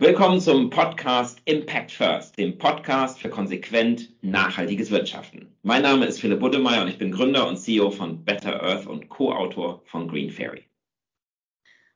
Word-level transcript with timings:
Willkommen 0.00 0.40
zum 0.40 0.70
Podcast 0.70 1.42
Impact 1.44 1.90
First, 1.90 2.38
dem 2.38 2.56
Podcast 2.56 3.18
für 3.18 3.30
konsequent 3.30 4.14
nachhaltiges 4.22 4.92
Wirtschaften. 4.92 5.52
Mein 5.62 5.82
Name 5.82 6.06
ist 6.06 6.20
Philipp 6.20 6.38
Buddemeyer 6.38 6.82
und 6.82 6.88
ich 6.88 6.98
bin 6.98 7.10
Gründer 7.10 7.48
und 7.48 7.56
CEO 7.56 7.90
von 7.90 8.24
Better 8.24 8.62
Earth 8.62 8.86
und 8.86 9.08
Co-Autor 9.08 9.82
von 9.86 10.06
Green 10.06 10.30
Fairy. 10.30 10.62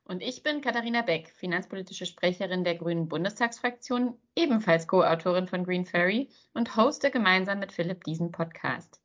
Und 0.03 0.21
ich 0.21 0.43
bin 0.43 0.59
Katharina 0.59 1.01
Beck, 1.01 1.29
finanzpolitische 1.29 2.05
Sprecherin 2.05 2.65
der 2.65 2.75
Grünen 2.75 3.07
Bundestagsfraktion, 3.07 4.17
ebenfalls 4.35 4.85
Co-Autorin 4.85 5.47
von 5.47 5.63
Green 5.63 5.85
Fairy 5.85 6.27
und 6.53 6.75
hoste 6.75 7.09
gemeinsam 7.09 7.59
mit 7.59 7.71
Philipp 7.71 8.03
diesen 8.03 8.33
Podcast. 8.33 8.99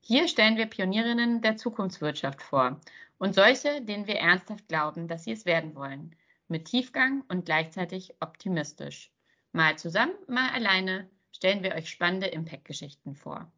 Hier 0.00 0.26
stellen 0.26 0.56
wir 0.56 0.66
Pionierinnen 0.66 1.42
der 1.42 1.56
Zukunftswirtschaft 1.56 2.42
vor 2.42 2.80
und 3.18 3.36
solche, 3.36 3.82
denen 3.82 4.08
wir 4.08 4.16
ernsthaft 4.16 4.66
glauben, 4.66 5.06
dass 5.06 5.22
sie 5.22 5.32
es 5.32 5.46
werden 5.46 5.76
wollen– 5.76 6.16
mit 6.48 6.66
Tiefgang 6.66 7.24
und 7.28 7.44
gleichzeitig 7.44 8.14
optimistisch. 8.20 9.10
Mal 9.52 9.76
zusammen, 9.78 10.12
mal 10.28 10.50
alleine 10.54 11.10
stellen 11.32 11.62
wir 11.62 11.74
euch 11.74 11.88
spannende 11.88 12.26
Impact-Geschichten 12.28 13.14
vor. 13.14 13.50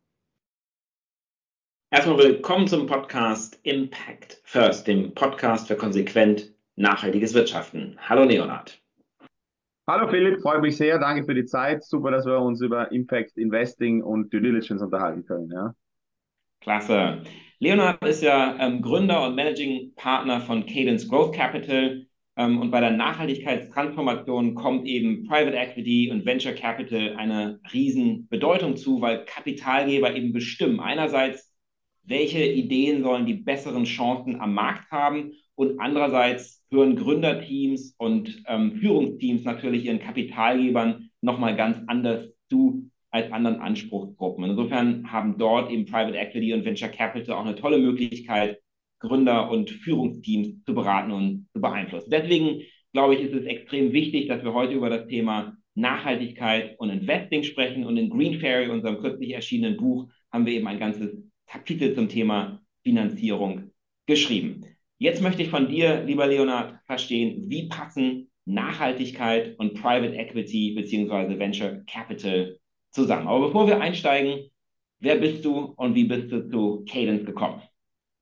Erstmal 1.90 2.18
willkommen 2.18 2.66
zum 2.66 2.86
Podcast 2.86 3.58
Impact 3.62 4.40
First, 4.44 4.86
dem 4.86 5.14
Podcast 5.14 5.68
für 5.68 5.76
konsequent 5.76 6.52
nachhaltiges 6.76 7.34
Wirtschaften. 7.34 7.96
Hallo 8.00 8.24
Leonard. 8.24 8.80
Hallo 9.86 10.06
Philipp, 10.08 10.42
freue 10.42 10.60
mich 10.60 10.76
sehr. 10.76 10.98
Danke 10.98 11.24
für 11.24 11.34
die 11.34 11.46
Zeit. 11.46 11.82
Super, 11.82 12.10
dass 12.10 12.26
wir 12.26 12.38
uns 12.40 12.60
über 12.60 12.92
Impact 12.92 13.38
Investing 13.38 14.02
und 14.02 14.32
Due 14.32 14.42
Diligence 14.42 14.82
unterhalten 14.82 15.24
können. 15.24 15.50
Ja. 15.50 15.74
Klasse. 16.60 17.22
Leonard 17.58 18.04
ist 18.04 18.22
ja 18.22 18.56
ähm, 18.58 18.82
Gründer 18.82 19.26
und 19.26 19.34
Managing 19.34 19.94
Partner 19.96 20.40
von 20.40 20.66
Cadence 20.66 21.08
Growth 21.08 21.34
Capital. 21.34 22.07
Ähm, 22.38 22.60
und 22.60 22.70
bei 22.70 22.80
der 22.80 22.92
Nachhaltigkeitstransformation 22.92 24.54
kommt 24.54 24.86
eben 24.86 25.26
Private 25.26 25.56
Equity 25.56 26.10
und 26.10 26.24
Venture 26.24 26.52
Capital 26.52 27.16
eine 27.16 27.60
riesen 27.72 28.28
Bedeutung 28.28 28.76
zu, 28.76 29.00
weil 29.00 29.24
Kapitalgeber 29.24 30.14
eben 30.14 30.32
bestimmen. 30.32 30.78
Einerseits, 30.78 31.52
welche 32.04 32.44
Ideen 32.44 33.02
sollen 33.02 33.26
die 33.26 33.34
besseren 33.34 33.84
Chancen 33.84 34.40
am 34.40 34.54
Markt 34.54 34.90
haben 34.92 35.32
und 35.56 35.80
andererseits 35.80 36.64
hören 36.70 36.96
Gründerteams 36.96 37.94
und 37.98 38.42
ähm, 38.46 38.76
Führungsteams 38.76 39.42
natürlich 39.42 39.84
ihren 39.84 39.98
Kapitalgebern 39.98 41.10
nochmal 41.20 41.56
ganz 41.56 41.78
anders 41.88 42.28
zu 42.48 42.88
als 43.10 43.32
anderen 43.32 43.60
Anspruchsgruppen. 43.60 44.44
Insofern 44.44 45.10
haben 45.10 45.38
dort 45.38 45.70
eben 45.70 45.86
Private 45.86 46.16
Equity 46.16 46.52
und 46.52 46.64
Venture 46.64 46.88
Capital 46.88 47.34
auch 47.34 47.44
eine 47.44 47.56
tolle 47.56 47.78
Möglichkeit, 47.78 48.60
Gründer 49.00 49.50
und 49.50 49.70
Führungsteams 49.70 50.64
zu 50.64 50.74
beraten 50.74 51.12
und 51.12 51.48
zu 51.52 51.60
beeinflussen. 51.60 52.10
Deswegen 52.10 52.62
glaube 52.92 53.14
ich, 53.14 53.20
ist 53.20 53.34
es 53.34 53.44
extrem 53.44 53.92
wichtig, 53.92 54.28
dass 54.28 54.42
wir 54.42 54.54
heute 54.54 54.74
über 54.74 54.90
das 54.90 55.06
Thema 55.06 55.56
Nachhaltigkeit 55.74 56.78
und 56.78 56.90
Investing 56.90 57.42
sprechen. 57.44 57.84
Und 57.84 57.96
in 57.96 58.10
Green 58.10 58.40
Fairy, 58.40 58.68
unserem 58.68 58.98
kürzlich 58.98 59.32
erschienenen 59.32 59.76
Buch, 59.76 60.08
haben 60.32 60.46
wir 60.46 60.54
eben 60.54 60.66
ein 60.66 60.80
ganzes 60.80 61.16
Kapitel 61.46 61.94
zum 61.94 62.08
Thema 62.08 62.60
Finanzierung 62.82 63.70
geschrieben. 64.06 64.64
Jetzt 64.98 65.22
möchte 65.22 65.42
ich 65.42 65.50
von 65.50 65.68
dir, 65.68 66.02
lieber 66.04 66.26
Leonard, 66.26 66.80
verstehen, 66.86 67.44
wie 67.48 67.68
passen 67.68 68.30
Nachhaltigkeit 68.46 69.58
und 69.58 69.74
Private 69.74 70.14
Equity 70.14 70.74
bzw. 70.74 71.38
Venture 71.38 71.84
Capital 71.86 72.58
zusammen. 72.90 73.28
Aber 73.28 73.46
bevor 73.46 73.68
wir 73.68 73.80
einsteigen, 73.80 74.50
wer 75.00 75.16
bist 75.16 75.44
du 75.44 75.74
und 75.76 75.94
wie 75.94 76.04
bist 76.04 76.32
du 76.32 76.48
zu 76.48 76.84
Cadence 76.88 77.24
gekommen? 77.24 77.62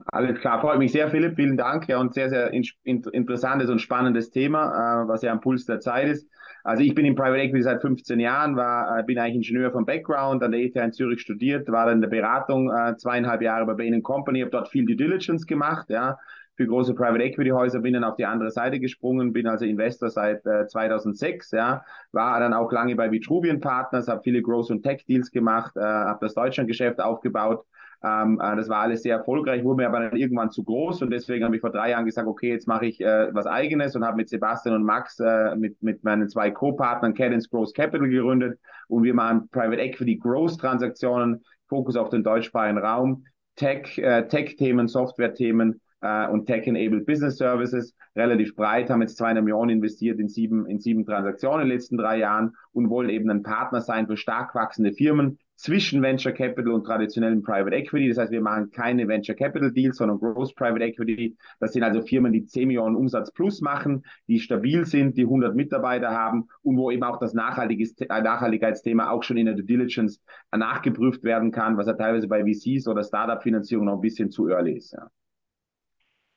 Alles 0.05 0.39
klar, 0.41 0.61
freut 0.61 0.79
mich 0.79 0.93
sehr, 0.93 1.09
Philipp. 1.09 1.37
Vielen 1.37 1.57
Dank. 1.57 1.89
Ja, 1.89 1.99
und 1.99 2.13
sehr, 2.15 2.29
sehr 2.29 2.53
in, 2.53 2.65
in, 2.85 3.03
interessantes 3.13 3.71
und 3.71 3.81
spannendes 3.81 4.31
Thema, 4.31 5.05
äh, 5.05 5.09
was 5.09 5.23
ja 5.23 5.33
am 5.33 5.41
Puls 5.41 5.65
der 5.65 5.81
Zeit 5.81 6.09
ist. 6.09 6.29
Also 6.65 6.83
ich 6.83 6.95
bin 6.95 7.07
in 7.07 7.15
Private 7.15 7.41
Equity 7.41 7.63
seit 7.63 7.81
15 7.81 8.21
Jahren, 8.21 8.57
war, 8.57 8.99
äh, 8.99 9.03
bin 9.05 9.19
eigentlich 9.19 9.37
Ingenieur 9.37 9.71
vom 9.73 9.87
Background, 9.87 10.43
an 10.43 10.51
der 10.53 10.61
ETH 10.61 10.77
in 10.77 10.93
Zürich 10.93 11.21
studiert, 11.21 11.69
war 11.71 11.87
dann 11.87 11.97
in 11.97 12.01
der 12.03 12.09
Beratung 12.09 12.71
äh, 12.71 12.97
zweieinhalb 12.97 13.41
Jahre 13.41 13.65
bei 13.67 13.75
Bain 13.75 14.03
Company, 14.03 14.41
habe 14.41 14.51
dort 14.51 14.69
viel 14.69 14.85
Due 14.85 14.97
Diligence 14.97 15.47
gemacht, 15.47 15.89
ja, 15.89 16.19
für 16.57 16.67
große 16.67 16.95
Private 16.95 17.23
Equity 17.23 17.51
Häuser, 17.51 17.81
bin 17.81 17.95
dann 17.95 18.05
auf 18.05 18.17
die 18.17 18.27
andere 18.27 18.51
Seite 18.51 18.81
gesprungen, 18.81 19.33
bin 19.33 19.47
also 19.47 19.65
Investor 19.65 20.11
seit 20.11 20.45
äh, 20.47 20.67
2006, 20.67 21.53
ja, 21.53 21.85
war 22.13 22.39
dann 22.41 22.53
auch 22.53 22.71
lange 22.71 22.97
bei 22.97 23.11
Vitruvian 23.11 23.61
Partners, 23.61 24.09
habe 24.09 24.23
viele 24.23 24.43
Growth 24.43 24.71
und 24.71 24.83
Tech 24.83 25.05
Deals 25.07 25.31
gemacht, 25.31 25.77
äh, 25.77 25.81
habe 25.81 26.19
das 26.21 26.35
Deutschlandgeschäft 26.35 27.01
aufgebaut 27.01 27.65
ähm, 28.03 28.41
äh, 28.43 28.57
das 28.57 28.69
war 28.69 28.81
alles 28.81 29.03
sehr 29.03 29.17
erfolgreich, 29.17 29.65
wurde 29.65 29.83
mir 29.83 29.89
aber 29.89 30.01
dann 30.01 30.17
irgendwann 30.17 30.51
zu 30.51 30.63
groß 30.63 31.03
und 31.03 31.11
deswegen 31.11 31.45
habe 31.45 31.57
ich 31.57 31.61
vor 31.61 31.71
drei 31.71 31.91
Jahren 31.91 32.05
gesagt, 32.05 32.29
okay, 32.29 32.51
jetzt 32.51 32.69
mache 32.69 32.87
ich 32.87 33.01
äh, 33.01 33.35
was 33.35 33.47
eigenes 33.47 33.97
und 33.97 34.05
habe 34.05 34.17
mit 34.17 34.29
Sebastian 34.29 34.75
und 34.75 34.85
Max 34.85 35.19
äh, 35.21 35.57
mit, 35.57 35.83
mit 35.83 36.05
meinen 36.05 36.29
zwei 36.29 36.51
Co-Partnern 36.51 37.15
Cadence 37.15 37.49
Growth 37.49 37.75
Capital 37.75 38.09
gegründet 38.09 38.59
und 38.89 39.03
wir 39.03 39.15
machen 39.15 39.49
Private 39.51 39.81
Equity 39.81 40.17
Growth 40.17 40.59
Transaktionen, 40.59 41.43
Fokus 41.69 41.97
auf 41.97 42.11
den 42.11 42.23
deutschsprachigen 42.23 42.79
Raum, 42.79 43.25
Tech, 43.57 43.99
äh, 43.99 44.29
Tech-Themen, 44.29 44.87
Software-Themen 44.87 45.81
äh, 46.03 46.29
und 46.29 46.47
Tech-Enabled 46.47 47.07
Business 47.07 47.39
Services, 47.39 47.95
relativ 48.15 48.55
breit, 48.55 48.91
haben 48.91 49.03
jetzt 49.03 49.17
200 49.17 49.43
Millionen 49.43 49.71
investiert 49.71 50.21
in 50.21 50.29
sieben, 50.29 50.67
in 50.67 50.79
sieben 50.79 51.05
Transaktionen 51.05 51.63
in 51.63 51.69
den 51.69 51.77
letzten 51.77 51.97
drei 51.97 52.19
Jahren 52.19 52.55
und 52.73 52.91
wollen 52.91 53.09
eben 53.09 53.31
ein 53.31 53.43
Partner 53.43 53.81
sein 53.81 54.07
für 54.07 54.17
stark 54.17 54.55
wachsende 54.55 54.93
Firmen, 54.93 55.39
zwischen 55.57 56.03
Venture 56.03 56.33
Capital 56.33 56.73
und 56.73 56.85
traditionellen 56.85 57.43
Private 57.43 57.75
Equity. 57.75 58.09
Das 58.09 58.19
heißt, 58.19 58.31
wir 58.31 58.43
machen 58.43 58.71
keine 58.71 59.09
Venture 59.09 59.35
Capital 59.35 59.73
Deals, 59.73 59.97
sondern 59.97 60.19
Growth 60.19 60.55
Private 60.55 60.85
Equity. 60.85 61.37
Das 61.61 61.73
sind 61.73 61.83
also 61.83 62.03
Firmen, 62.03 62.33
die 62.33 62.45
10 62.45 62.69
Millionen 62.69 62.95
Umsatz 62.95 63.33
plus 63.33 63.61
machen, 63.61 64.05
die 64.29 64.39
stabil 64.39 64.85
sind, 64.85 65.17
die 65.17 65.23
100 65.23 65.57
Mitarbeiter 65.57 66.11
haben 66.11 66.49
und 66.63 66.77
wo 66.77 66.91
eben 66.91 67.03
auch 67.03 67.19
das 67.19 67.35
Nachhaltigkeitsthema 67.35 69.11
auch 69.11 69.23
schon 69.23 69.39
in 69.39 69.47
der 69.47 69.55
Due 69.55 69.65
Diligence 69.65 70.21
nachgeprüft 70.55 71.25
werden 71.25 71.51
kann, 71.51 71.77
was 71.77 71.87
ja 71.87 71.95
teilweise 71.95 72.29
bei 72.29 72.45
VCs 72.45 72.87
oder 72.87 73.03
Startup-Finanzierung 73.03 73.87
noch 73.87 73.95
ein 73.95 74.01
bisschen 74.01 74.31
zu 74.31 74.49
early 74.49 74.75
ist. 74.77 74.93
Ja. 74.93 75.09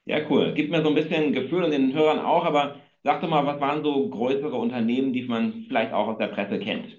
ja, 0.05 0.29
cool. 0.29 0.53
Gibt 0.53 0.71
mir 0.71 0.81
so 0.81 0.89
ein 0.89 0.95
bisschen 0.95 1.33
Gefühl 1.33 1.63
und 1.63 1.71
den 1.71 1.93
Hörern 1.93 2.19
auch, 2.19 2.45
aber 2.45 2.75
sag 3.03 3.21
doch 3.21 3.29
mal, 3.29 3.45
was 3.45 3.59
waren 3.59 3.83
so 3.83 4.09
größere 4.09 4.55
Unternehmen, 4.55 5.13
die 5.13 5.23
man 5.23 5.65
vielleicht 5.67 5.93
auch 5.93 6.07
aus 6.07 6.17
der 6.17 6.27
Presse 6.27 6.59
kennt? 6.59 6.98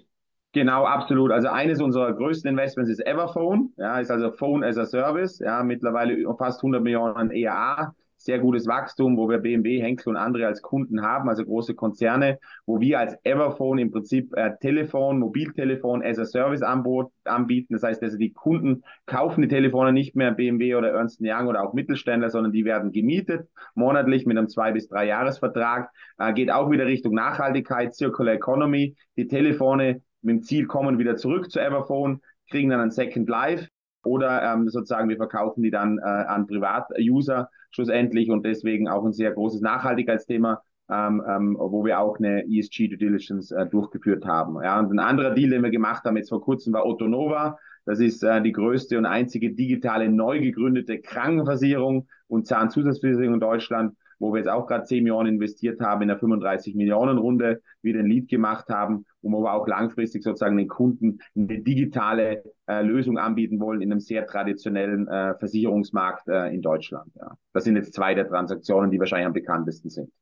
Genau, 0.53 0.85
absolut. 0.85 1.31
Also 1.31 1.49
eines 1.49 1.81
unserer 1.81 2.13
größten 2.13 2.51
Investments 2.51 2.91
ist 2.91 3.07
Everphone. 3.07 3.73
Ja, 3.77 4.01
ist 4.01 4.11
also 4.11 4.33
Phone 4.33 4.65
as 4.65 4.77
a 4.79 4.85
Service. 4.85 5.39
Ja, 5.39 5.63
mittlerweile 5.63 6.17
fast 6.37 6.59
100 6.61 6.83
Millionen 6.83 7.31
EAA. 7.31 7.95
Sehr 8.17 8.39
gutes 8.39 8.67
Wachstum, 8.67 9.17
wo 9.17 9.31
wir 9.31 9.39
BMW, 9.39 9.81
Henkel 9.81 10.11
und 10.11 10.17
andere 10.17 10.47
als 10.47 10.61
Kunden 10.61 11.01
haben, 11.01 11.31
also 11.31 11.43
große 11.43 11.75
Konzerne, 11.75 12.39
wo 12.67 12.79
wir 12.79 12.99
als 12.99 13.17
Everphone 13.25 13.79
im 13.79 13.91
Prinzip 13.93 14.37
äh, 14.37 14.51
Telefon, 14.61 15.21
Mobiltelefon 15.21 16.03
as 16.05 16.19
a 16.19 16.27
Service 16.27 16.61
anbieten. 16.61 17.73
Das 17.73 17.83
heißt 17.83 18.03
also, 18.03 18.19
die 18.19 18.33
Kunden 18.33 18.83
kaufen 19.07 19.41
die 19.41 19.49
Telefone 19.49 19.95
nicht 19.95 20.17
mehr 20.17 20.33
BMW 20.33 20.75
oder 20.75 20.91
Ernst 20.91 21.21
Young 21.23 21.47
oder 21.47 21.63
auch 21.63 21.73
Mittelständler, 21.73 22.29
sondern 22.29 22.53
die 22.53 22.67
werden 22.67 22.93
gemietet, 22.93 23.49
monatlich 23.75 24.27
mit 24.27 24.37
einem 24.37 24.49
zwei 24.49 24.73
bis 24.73 24.89
drei 24.89 25.07
Jahresvertrag. 25.07 25.91
Äh, 26.19 26.35
geht 26.35 26.51
auch 26.51 26.71
wieder 26.71 26.85
Richtung 26.85 27.15
Nachhaltigkeit, 27.15 27.95
Circular 27.95 28.35
Economy. 28.35 28.97
Die 29.17 29.29
Telefone 29.29 30.03
mit 30.23 30.37
dem 30.37 30.43
Ziel 30.43 30.67
kommen 30.67 30.99
wieder 30.99 31.17
zurück 31.17 31.51
zu 31.51 31.61
Everphone, 31.61 32.21
kriegen 32.51 32.71
dann 32.71 32.81
ein 32.81 32.91
Second 32.91 33.29
Life 33.29 33.69
oder 34.05 34.43
ähm, 34.43 34.69
sozusagen 34.69 35.09
wir 35.09 35.17
verkaufen 35.17 35.63
die 35.63 35.71
dann 35.71 35.99
äh, 35.99 36.03
an 36.03 36.47
Privat-User 36.47 37.51
schlussendlich 37.71 38.31
und 38.31 38.45
deswegen 38.45 38.89
auch 38.89 39.05
ein 39.05 39.13
sehr 39.13 39.33
großes 39.33 39.61
Nachhaltigkeitsthema, 39.61 40.63
ähm, 40.91 41.23
ähm, 41.29 41.57
wo 41.59 41.85
wir 41.85 42.01
auch 42.01 42.19
eine 42.19 42.45
ESG 42.45 42.89
Due 42.89 42.99
Diligence 42.99 43.53
äh, 43.53 43.67
durchgeführt 43.67 44.25
haben. 44.25 44.63
Ja, 44.63 44.79
und 44.81 44.93
ein 44.93 44.99
anderer 44.99 45.31
Deal, 45.31 45.51
den 45.51 45.63
wir 45.63 45.71
gemacht 45.71 46.05
haben 46.05 46.17
jetzt 46.17 46.31
vor 46.31 46.43
kurzem, 46.43 46.73
war 46.73 46.85
Autonova. 46.85 47.59
Das 47.85 48.01
ist 48.01 48.23
äh, 48.23 48.43
die 48.43 48.53
größte 48.53 48.99
und 48.99 49.07
einzige 49.07 49.53
digitale 49.53 50.09
neu 50.09 50.41
gegründete 50.41 51.01
Krankenversicherung 51.01 52.09
und 52.27 52.47
Zahnzusatzversicherung 52.47 53.35
in 53.35 53.41
Deutschland 53.41 53.95
wo 54.21 54.33
wir 54.33 54.39
jetzt 54.39 54.49
auch 54.49 54.67
gerade 54.67 54.85
10 54.85 55.03
Millionen 55.03 55.35
investiert 55.35 55.81
haben 55.81 56.03
in 56.03 56.09
der 56.09 56.19
35 56.19 56.75
Millionen 56.77 57.19
Runde, 57.19 57.63
wir 57.83 57.95
den 57.95 58.07
Lead 58.07 58.29
gemacht 58.29 58.69
haben 58.69 59.07
und 59.23 59.33
wo 59.33 59.43
wir 59.43 59.53
auch 59.53 59.67
langfristig 59.67 60.23
sozusagen 60.23 60.57
den 60.57 60.69
Kunden 60.69 61.19
eine 61.35 61.59
digitale 61.61 62.45
äh, 62.69 62.83
Lösung 62.83 63.19
anbieten 63.19 63.59
wollen 63.59 63.81
in 63.81 63.91
einem 63.91 64.01
sehr 64.01 64.27
traditionellen 64.27 65.09
äh, 65.09 65.35
Versicherungsmarkt 65.39 66.29
äh, 66.29 66.55
in 66.55 66.63
Deutschland. 66.63 67.11
Ja. 67.17 67.35
Das 67.53 67.65
sind 67.65 67.77
jetzt 67.77 67.95
zwei 67.95 68.15
der 68.15 68.29
Transaktionen, 68.29 68.91
die 68.91 69.01
wahrscheinlich 69.01 69.27
am 69.27 69.33
bekanntesten 69.33 69.89
sind. 69.89 70.13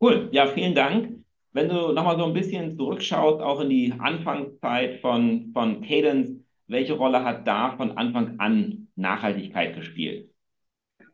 Cool, 0.00 0.28
ja, 0.32 0.46
vielen 0.46 0.74
Dank. 0.74 1.24
Wenn 1.52 1.68
du 1.68 1.92
nochmal 1.92 2.18
so 2.18 2.24
ein 2.24 2.34
bisschen 2.34 2.76
zurückschaust, 2.76 3.40
auch 3.40 3.60
in 3.60 3.70
die 3.70 3.94
Anfangszeit 3.98 5.00
von, 5.00 5.50
von 5.52 5.80
Cadence, 5.82 6.36
welche 6.66 6.92
Rolle 6.92 7.24
hat 7.24 7.46
da 7.46 7.76
von 7.76 7.96
Anfang 7.96 8.38
an 8.38 8.88
Nachhaltigkeit 8.96 9.74
gespielt? 9.74 10.27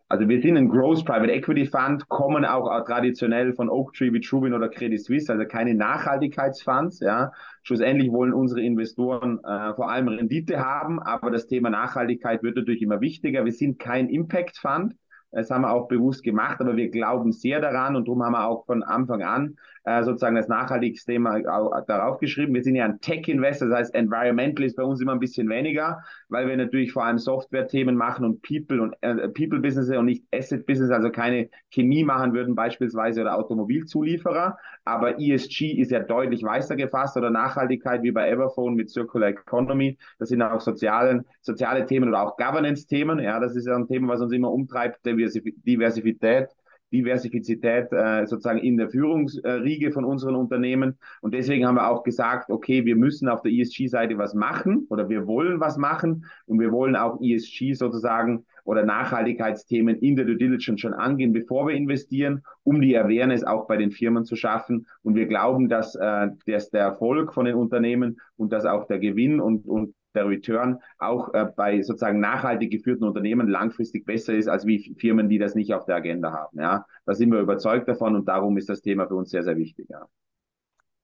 Also 0.09 0.29
wir 0.29 0.41
sind 0.43 0.57
ein 0.59 0.69
Growth 0.69 1.05
Private 1.07 1.33
Equity 1.33 1.67
Fund, 1.67 2.09
kommen 2.09 2.45
auch 2.45 2.85
traditionell 2.85 3.55
von 3.55 3.71
Oaktree, 3.71 4.13
Vitruvian 4.13 4.53
oder 4.53 4.69
Credit 4.69 5.03
Suisse, 5.03 5.33
also 5.33 5.47
keine 5.47 5.75
Nachhaltigkeitsfunds. 5.75 7.01
Ja. 7.01 7.33
Schlussendlich 7.63 8.13
wollen 8.13 8.35
unsere 8.35 8.61
Investoren 8.61 9.39
äh, 9.43 9.75
vor 9.75 9.91
allem 9.91 10.09
Rendite 10.09 10.61
haben, 10.61 11.01
aber 11.01 11.31
das 11.31 11.47
Thema 11.47 11.71
Nachhaltigkeit 11.71 12.43
wird 12.43 12.57
natürlich 12.57 12.83
immer 12.83 13.01
wichtiger. 13.01 13.45
Wir 13.45 13.53
sind 13.53 13.79
kein 13.79 14.09
Impact 14.09 14.59
Fund. 14.59 14.95
Das 15.35 15.51
haben 15.51 15.63
wir 15.63 15.73
auch 15.73 15.89
bewusst 15.89 16.23
gemacht, 16.23 16.61
aber 16.61 16.77
wir 16.77 16.91
glauben 16.91 17.33
sehr 17.33 17.61
daran 17.61 17.97
und 17.97 18.07
darum 18.09 18.23
haben 18.23 18.33
wir 18.33 18.47
auch 18.47 18.65
von 18.67 18.83
Anfang 18.83 19.23
an 19.23 19.57
äh, 19.85 20.03
sozusagen 20.03 20.37
das 20.37 20.49
Nachhaltigkeitsthema 20.49 21.41
darauf 21.87 22.19
geschrieben. 22.19 22.55
Wir 22.55 22.63
sind 22.63 22.75
ja 22.75 22.87
ein 22.87 23.01
Tech-Investor, 23.01 23.69
das 23.69 23.79
heißt 23.79 23.95
Environmental 23.95 24.65
ist 24.65 24.77
bei 24.77 24.83
uns 24.83 25.01
immer 25.01 25.13
ein 25.13 25.21
bisschen 25.21 25.49
weniger, 25.49 26.03
weil 26.29 26.49
wir 26.49 26.57
natürlich 26.57 26.93
vor 26.93 27.05
allem 27.05 27.19
Software-Themen 27.19 27.95
machen 27.95 28.25
und 28.25 28.43
People 28.43 28.81
und 28.81 28.95
äh, 29.03 29.29
People-Business 29.29 29.91
und 29.91 30.07
nicht 30.07 30.25
Asset-Business, 30.35 30.91
also 30.91 31.11
keine 31.11 31.51
Chemie 31.71 32.03
machen 32.03 32.33
würden 32.33 32.55
beispielsweise 32.55 33.21
oder 33.21 33.37
Automobilzulieferer. 33.37 34.57
Aber 34.87 35.21
ESG 35.21 35.73
ist 35.73 35.91
ja 35.91 36.01
deutlich 36.01 36.43
weißer 36.43 36.77
gefasst 36.77 37.17
oder 37.17 37.31
Nachhaltigkeit 37.31 38.03
wie 38.03 38.13
bei 38.13 38.29
Everphone 38.29 38.75
mit 38.75 38.91
Circular 38.91 39.29
Economy. 39.29 39.99
Das 40.19 40.31
sind 40.31 40.43
auch 40.43 40.61
sozialen, 40.61 41.25
soziale 41.41 41.87
Themen 41.87 42.09
oder 42.09 42.23
auch 42.23 42.37
Governance-Themen. 42.37 43.19
Ja, 43.19 43.41
das 43.41 43.57
ist 43.57 43.67
ja 43.67 43.77
ein 43.77 43.87
Thema, 43.87 44.09
was 44.09 44.21
uns 44.21 44.33
immer 44.33 44.51
umtreibt, 44.51 45.05
Diversität 45.33 46.49
Diversifizität 46.95 47.93
äh, 47.93 48.25
sozusagen 48.27 48.61
in 48.61 48.77
der 48.77 48.89
Führungsriege 48.89 49.91
von 49.91 50.05
unseren 50.05 50.37
Unternehmen. 50.37 50.97
Und 51.21 51.35
deswegen 51.35 51.67
haben 51.67 51.75
wir 51.75 51.89
auch 51.89 52.05
gesagt, 52.05 52.51
okay, 52.51 52.85
wir 52.85 52.95
müssen 52.95 53.29
auf 53.29 53.43
der 53.43 53.53
ESG-Seite 53.53 54.17
was 54.17 54.35
machen 54.35 54.87
oder 54.91 55.09
wir 55.09 55.27
wollen 55.27 55.59
was 55.59 55.77
machen 55.77 56.25
und 56.47 56.61
wir 56.61 56.71
wollen 56.71 56.95
auch 56.95 57.21
ESG 57.21 57.75
sozusagen 57.75 58.45
oder 58.65 58.85
Nachhaltigkeitsthemen 58.85 59.97
in 59.97 60.17
der 60.17 60.25
Due 60.25 60.37
Diligence 60.37 60.81
schon 60.81 60.95
angehen, 60.95 61.33
bevor 61.33 61.67
wir 61.67 61.75
investieren, 61.75 62.43
um 62.63 62.81
die 62.81 62.97
Awareness 62.97 63.45
auch 63.45 63.67
bei 63.67 63.77
den 63.77 63.91
Firmen 63.91 64.25
zu 64.25 64.37
schaffen. 64.37 64.87
Und 65.03 65.17
wir 65.17 65.27
glauben, 65.27 65.69
dass, 65.69 65.97
äh, 65.97 66.29
dass 66.47 66.71
der 66.71 66.83
Erfolg 66.83 67.35
von 67.35 67.45
den 67.45 67.57
Unternehmen 67.57 68.21
und 68.37 68.53
dass 68.53 68.65
auch 68.65 68.87
der 68.87 69.01
Gewinn 69.01 69.41
und, 69.41 69.67
und 69.67 69.95
der 70.15 70.29
Return 70.29 70.79
auch 70.99 71.33
äh, 71.35 71.47
bei 71.57 71.83
sozusagen 71.83 72.21
nachhaltig 72.21 72.71
geführten 72.71 73.05
Unternehmen 73.05 73.49
langfristig 73.49 74.05
besser 74.05 74.35
ist 74.35 74.49
als 74.49 74.67
wie 74.67 74.95
Firmen, 74.99 75.29
die 75.29 75.39
das 75.39 75.55
nicht 75.55 75.75
auf 75.75 75.85
der 75.85 75.97
Agenda 75.97 76.33
haben. 76.33 76.59
Ja, 76.59 76.87
da 77.07 77.15
sind 77.15 77.33
wir 77.33 77.41
überzeugt 77.41 77.89
davon 77.89 78.15
und 78.15 78.29
darum 78.29 78.57
ist 78.57 78.69
das 78.69 78.83
Thema 78.83 79.07
für 79.07 79.15
uns 79.15 79.31
sehr, 79.31 79.43
sehr 79.43 79.57
wichtig. 79.57 79.89
Ja. 79.91 80.07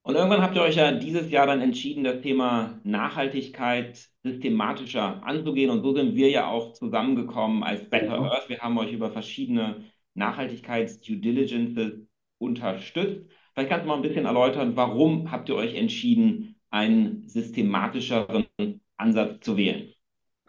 Und 0.02 0.14
irgendwann 0.14 0.42
habt 0.42 0.56
ihr 0.56 0.62
euch 0.62 0.76
ja 0.76 0.92
dieses 0.92 1.30
Jahr 1.30 1.46
dann 1.46 1.60
entschieden, 1.60 2.04
das 2.04 2.22
Thema 2.22 2.80
Nachhaltigkeit 2.84 4.08
systematischer 4.22 5.22
anzugehen. 5.24 5.70
Und 5.70 5.82
so 5.82 5.94
sind 5.94 6.14
wir 6.14 6.30
ja 6.30 6.46
auch 6.46 6.72
zusammengekommen 6.72 7.62
als 7.62 7.88
Better 7.88 8.16
ja. 8.16 8.22
Earth. 8.22 8.48
Wir 8.48 8.60
haben 8.60 8.78
euch 8.78 8.92
über 8.92 9.10
verschiedene 9.10 9.84
Nachhaltigkeits-Due 10.14 11.18
Diligences 11.18 12.06
unterstützt. 12.38 13.30
Vielleicht 13.52 13.70
kannst 13.70 13.84
du 13.84 13.88
mal 13.88 13.96
ein 13.96 14.02
bisschen 14.02 14.24
erläutern, 14.24 14.74
warum 14.74 15.30
habt 15.30 15.48
ihr 15.50 15.56
euch 15.56 15.74
entschieden, 15.74 16.56
einen 16.70 17.28
systematischeren 17.28 18.46
Ansatz 19.00 19.40
zu 19.40 19.56
wählen. 19.56 19.88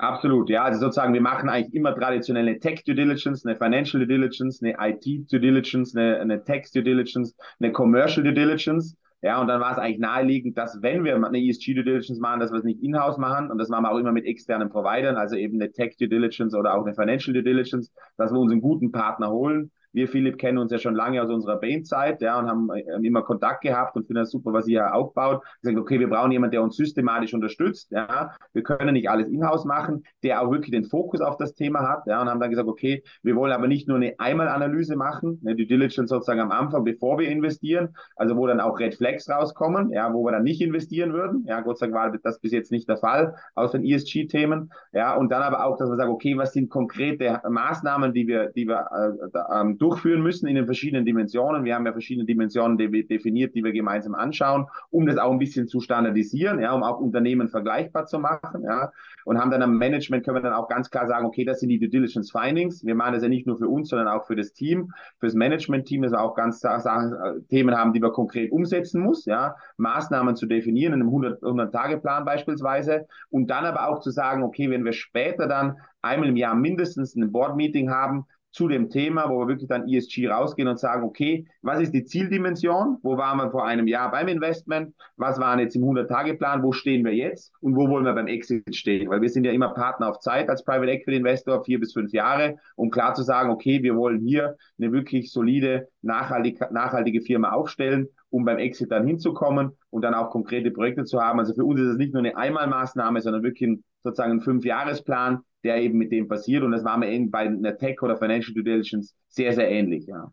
Absolut, 0.01 0.50
ja. 0.50 0.63
Also 0.63 0.80
sozusagen, 0.80 1.13
wir 1.13 1.21
machen 1.21 1.48
eigentlich 1.48 1.75
immer 1.75 1.95
traditionelle 1.95 2.57
Tech 2.59 2.83
Due 2.83 2.95
Diligence, 2.95 3.45
eine 3.45 3.56
Financial 3.56 4.03
Due 4.03 4.07
Diligence, 4.07 4.62
eine 4.63 4.75
IT 4.80 5.31
Due 5.31 5.39
Diligence, 5.39 5.95
eine, 5.95 6.19
eine 6.19 6.44
Tax 6.44 6.71
Due 6.71 6.81
Diligence, 6.81 7.36
eine 7.59 7.71
Commercial 7.71 8.24
Due 8.24 8.33
Diligence. 8.33 8.98
Ja, 9.21 9.39
und 9.39 9.48
dann 9.48 9.62
war 9.62 9.74
es 9.74 9.77
eigentlich 9.77 10.00
naheliegend, 10.00 10.57
dass 10.57 10.81
wenn 10.81 11.03
wir 11.03 11.15
eine 11.15 11.38
ESG 11.38 11.75
Due 11.75 11.83
Diligence 11.83 12.19
machen, 12.19 12.39
dass 12.39 12.51
wir 12.51 12.57
es 12.57 12.63
nicht 12.63 12.81
in-house 12.81 13.19
machen. 13.19 13.51
Und 13.51 13.59
das 13.59 13.69
machen 13.69 13.83
wir 13.83 13.92
auch 13.92 14.00
immer 14.00 14.12
mit 14.12 14.25
externen 14.25 14.69
Providern, 14.69 15.18
also 15.18 15.36
eben 15.36 15.62
eine 15.62 15.71
Tech 15.71 15.95
Due 15.98 16.09
Diligence 16.09 16.56
oder 16.56 16.74
auch 16.74 16.83
eine 16.83 16.95
Financial 16.95 17.31
Due 17.31 17.44
Diligence, 17.44 17.94
dass 18.18 18.31
wir 18.31 18.39
uns 18.39 18.51
einen 18.51 18.62
guten 18.62 18.92
Partner 18.92 19.30
holen, 19.30 19.69
wir, 19.93 20.07
Philipp, 20.07 20.38
kennen 20.38 20.57
uns 20.57 20.71
ja 20.71 20.77
schon 20.77 20.95
lange 20.95 21.21
aus 21.21 21.29
unserer 21.29 21.57
Bain-Zeit, 21.57 22.21
ja, 22.21 22.39
und 22.39 22.47
haben 22.47 22.69
äh, 22.71 22.83
immer 23.05 23.21
Kontakt 23.23 23.61
gehabt 23.61 23.95
und 23.95 24.07
finden 24.07 24.21
das 24.21 24.31
super, 24.31 24.53
was 24.53 24.67
ihr 24.67 24.93
aufbaut. 24.93 25.43
Wir 25.61 25.71
sagen, 25.71 25.79
okay, 25.79 25.99
wir 25.99 26.09
brauchen 26.09 26.31
jemanden, 26.31 26.51
der 26.51 26.63
uns 26.63 26.75
systematisch 26.75 27.33
unterstützt, 27.33 27.91
ja. 27.91 28.31
Wir 28.53 28.63
können 28.63 28.93
nicht 28.93 29.09
alles 29.09 29.27
in-house 29.27 29.65
machen, 29.65 30.03
der 30.23 30.41
auch 30.41 30.51
wirklich 30.51 30.71
den 30.71 30.85
Fokus 30.85 31.21
auf 31.21 31.38
das 31.38 31.53
Thema 31.53 31.88
hat, 31.88 32.07
ja, 32.07 32.21
und 32.21 32.29
haben 32.29 32.39
dann 32.39 32.49
gesagt, 32.49 32.67
okay, 32.67 33.03
wir 33.23 33.35
wollen 33.35 33.51
aber 33.51 33.67
nicht 33.67 33.88
nur 33.88 33.97
eine 33.97 34.15
Einmalanalyse 34.17 34.95
machen, 34.95 35.41
eine 35.43 35.55
Due 35.55 35.65
Diligence 35.65 36.09
sozusagen 36.09 36.39
am 36.39 36.51
Anfang, 36.51 36.83
bevor 36.83 37.19
wir 37.19 37.29
investieren, 37.29 37.95
also 38.15 38.38
wo 38.38 38.47
dann 38.47 38.59
auch 38.59 38.79
Red 38.79 38.95
Flags 38.95 39.29
rauskommen, 39.29 39.91
ja, 39.91 40.13
wo 40.13 40.23
wir 40.23 40.31
dann 40.31 40.43
nicht 40.43 40.61
investieren 40.61 41.13
würden. 41.13 41.45
Ja, 41.47 41.61
Gott 41.61 41.77
sei 41.77 41.88
Dank 41.88 41.95
war 41.95 42.17
das 42.23 42.39
bis 42.39 42.51
jetzt 42.51 42.71
nicht 42.71 42.88
der 42.88 42.97
Fall 42.97 43.35
aus 43.55 43.71
den 43.71 43.83
ESG-Themen, 43.83 44.71
ja, 44.93 45.15
und 45.15 45.31
dann 45.31 45.41
aber 45.41 45.65
auch, 45.65 45.77
dass 45.77 45.89
wir 45.89 45.95
sagen, 45.97 46.11
okay, 46.11 46.38
was 46.38 46.53
sind 46.53 46.69
konkrete 46.69 47.41
Maßnahmen, 47.47 48.13
die 48.13 48.27
wir, 48.27 48.51
die 48.51 48.67
wir 48.67 48.88
äh, 48.91 49.59
ähm, 49.59 49.77
durchführen 49.81 50.22
müssen 50.22 50.48
in 50.48 50.56
den 50.56 50.66
verschiedenen 50.66 51.06
Dimensionen. 51.06 51.66
Wir 51.66 51.74
haben 51.74 51.86
ja 51.88 51.92
verschiedene 51.92 52.25
Dimensionen 52.25 52.78
de 52.78 53.04
definiert, 53.04 53.56
die 53.56 53.63
wir 53.63 53.72
gemeinsam 53.72 54.13
anschauen, 54.13 54.68
um 54.92 55.07
das 55.07 55.18
auch 55.18 55.31
ein 55.31 55.39
bisschen 55.39 55.68
zu 55.68 55.80
standardisieren, 55.80 56.60
ja, 56.60 56.74
um 56.74 56.83
auch 56.83 57.00
Unternehmen 57.00 57.50
vergleichbar 57.50 58.06
zu 58.06 58.19
machen, 58.19 58.63
ja. 58.63 58.92
Und 59.25 59.39
haben 59.39 59.50
dann 59.50 59.63
am 59.63 59.78
Management 59.78 60.24
können 60.24 60.38
wir 60.38 60.42
dann 60.42 60.54
auch 60.54 60.68
ganz 60.68 60.89
klar 60.89 61.07
sagen, 61.07 61.25
okay, 61.25 61.45
das 61.45 61.60
sind 61.60 61.69
die 61.69 61.80
Due 61.80 61.89
Diligence 61.89 62.31
Findings. 62.31 62.86
Wir 62.86 62.95
machen 62.95 63.13
das 63.13 63.24
ja 63.24 63.30
nicht 63.30 63.48
nur 63.48 63.57
für 63.57 63.68
uns, 63.68 63.89
sondern 63.89 64.07
auch 64.07 64.25
für 64.25 64.36
das 64.36 64.54
Team, 64.54 64.94
fürs 65.19 65.33
Management-Team, 65.33 66.04
dass 66.04 66.12
wir 66.12 66.22
auch 66.22 66.36
ganz 66.36 66.60
Sachen, 66.60 67.13
äh, 67.13 67.42
Themen 67.50 67.75
haben, 67.75 67.94
die 67.94 68.01
wir 68.01 68.12
konkret 68.12 68.51
umsetzen 68.51 69.01
muss, 69.01 69.25
ja. 69.25 69.56
Maßnahmen 69.77 70.36
zu 70.36 70.45
definieren 70.45 70.94
in 70.94 71.01
einem 71.01 71.10
100-Tage-Plan 71.10 72.24
beispielsweise 72.24 73.07
und 73.30 73.50
dann 73.50 73.66
aber 73.66 73.88
auch 73.88 74.00
zu 74.00 74.12
sagen, 74.12 74.44
okay, 74.44 74.69
wenn 74.69 74.86
wir 74.86 74.94
später 74.94 75.48
dann 75.48 75.77
einmal 76.04 76.30
im 76.30 76.36
Jahr 76.36 76.56
mindestens 76.56 77.16
ein 77.16 77.31
Board-Meeting 77.31 77.89
haben, 77.89 78.25
zu 78.51 78.68
dem 78.68 78.89
Thema, 78.89 79.30
wo 79.30 79.39
wir 79.39 79.48
wirklich 79.48 79.69
dann 79.69 79.88
ESG 79.88 80.27
rausgehen 80.27 80.68
und 80.68 80.80
sagen, 80.80 81.03
okay, 81.03 81.48
was 81.62 81.80
ist 81.80 81.94
die 81.94 82.03
Zieldimension? 82.03 82.98
Wo 83.01 83.18
waren 83.18 83.38
wir 83.38 83.50
vor 83.50 83.65
einem 83.65 83.88
Jahr 83.88 84.12
beim 84.12 84.27
Investment? 84.27 84.94
Was 85.15 85.39
waren 85.39 85.59
jetzt 85.59 85.75
im 85.75 85.83
100-Tage-Plan? 85.83 86.62
Wo 86.62 86.74
stehen 86.74 87.06
wir 87.06 87.13
jetzt? 87.13 87.53
Und 87.62 87.75
wo 87.75 87.88
wollen 87.88 88.03
wir 88.03 88.13
beim 88.13 88.27
Exit 88.27 88.75
stehen? 88.75 89.09
Weil 89.09 89.21
wir 89.21 89.30
sind 89.30 89.45
ja 89.45 89.53
immer 89.53 89.69
Partner 89.74 90.09
auf 90.09 90.19
Zeit 90.19 90.50
als 90.50 90.65
Private 90.65 90.92
Equity 90.92 91.18
Investor, 91.18 91.63
vier 91.63 91.80
bis 91.80 91.94
fünf 91.94 92.12
Jahre, 92.12 92.57
um 92.75 92.92
klar 92.92 93.13
zu 93.13 93.24
sagen, 93.24 93.50
okay, 93.50 93.83
wir 93.83 93.95
wollen 93.95 94.19
hier 94.19 94.57
eine 94.77 94.92
wirklich 94.92 95.31
solide, 95.31 95.88
nachhaltige, 96.01 96.68
nachhaltige 96.71 97.21
Firma 97.21 97.51
aufstellen, 97.51 98.07
um 98.30 98.44
beim 98.44 98.57
Exit 98.57 98.92
dann 98.92 99.07
hinzukommen 99.07 99.71
und 99.89 100.01
dann 100.01 100.13
auch 100.13 100.30
konkrete 100.30 100.71
Projekte 100.71 101.06
zu 101.06 101.21
haben. 101.21 101.39
Also 101.39 101.53
für 101.53 101.63
uns 101.63 101.80
ist 101.80 101.88
es 101.88 101.98
nicht 101.98 102.13
nur 102.13 102.24
eine 102.24 102.36
Einmalmaßnahme, 102.36 103.21
sondern 103.21 103.44
wirklich 103.44 103.69
ein, 103.69 103.83
sozusagen 104.03 104.33
ein 104.33 104.42
Fünfjahresplan, 104.42 105.39
der 105.63 105.81
eben 105.81 105.98
mit 105.98 106.12
dem 106.12 106.28
passiert. 106.28 106.63
Und 106.63 106.72
das 106.72 106.84
war 106.84 106.98
mir 106.98 107.10
eben 107.10 107.31
bei 107.31 107.40
einer 107.40 107.78
Tech 107.78 108.02
oder 108.02 108.18
Financial 108.18 108.54
Due 108.54 108.63
Diligence 108.63 109.16
sehr, 109.28 109.54
sehr 109.54 109.69
ähnlich, 109.69 110.06
ja. 110.08 110.31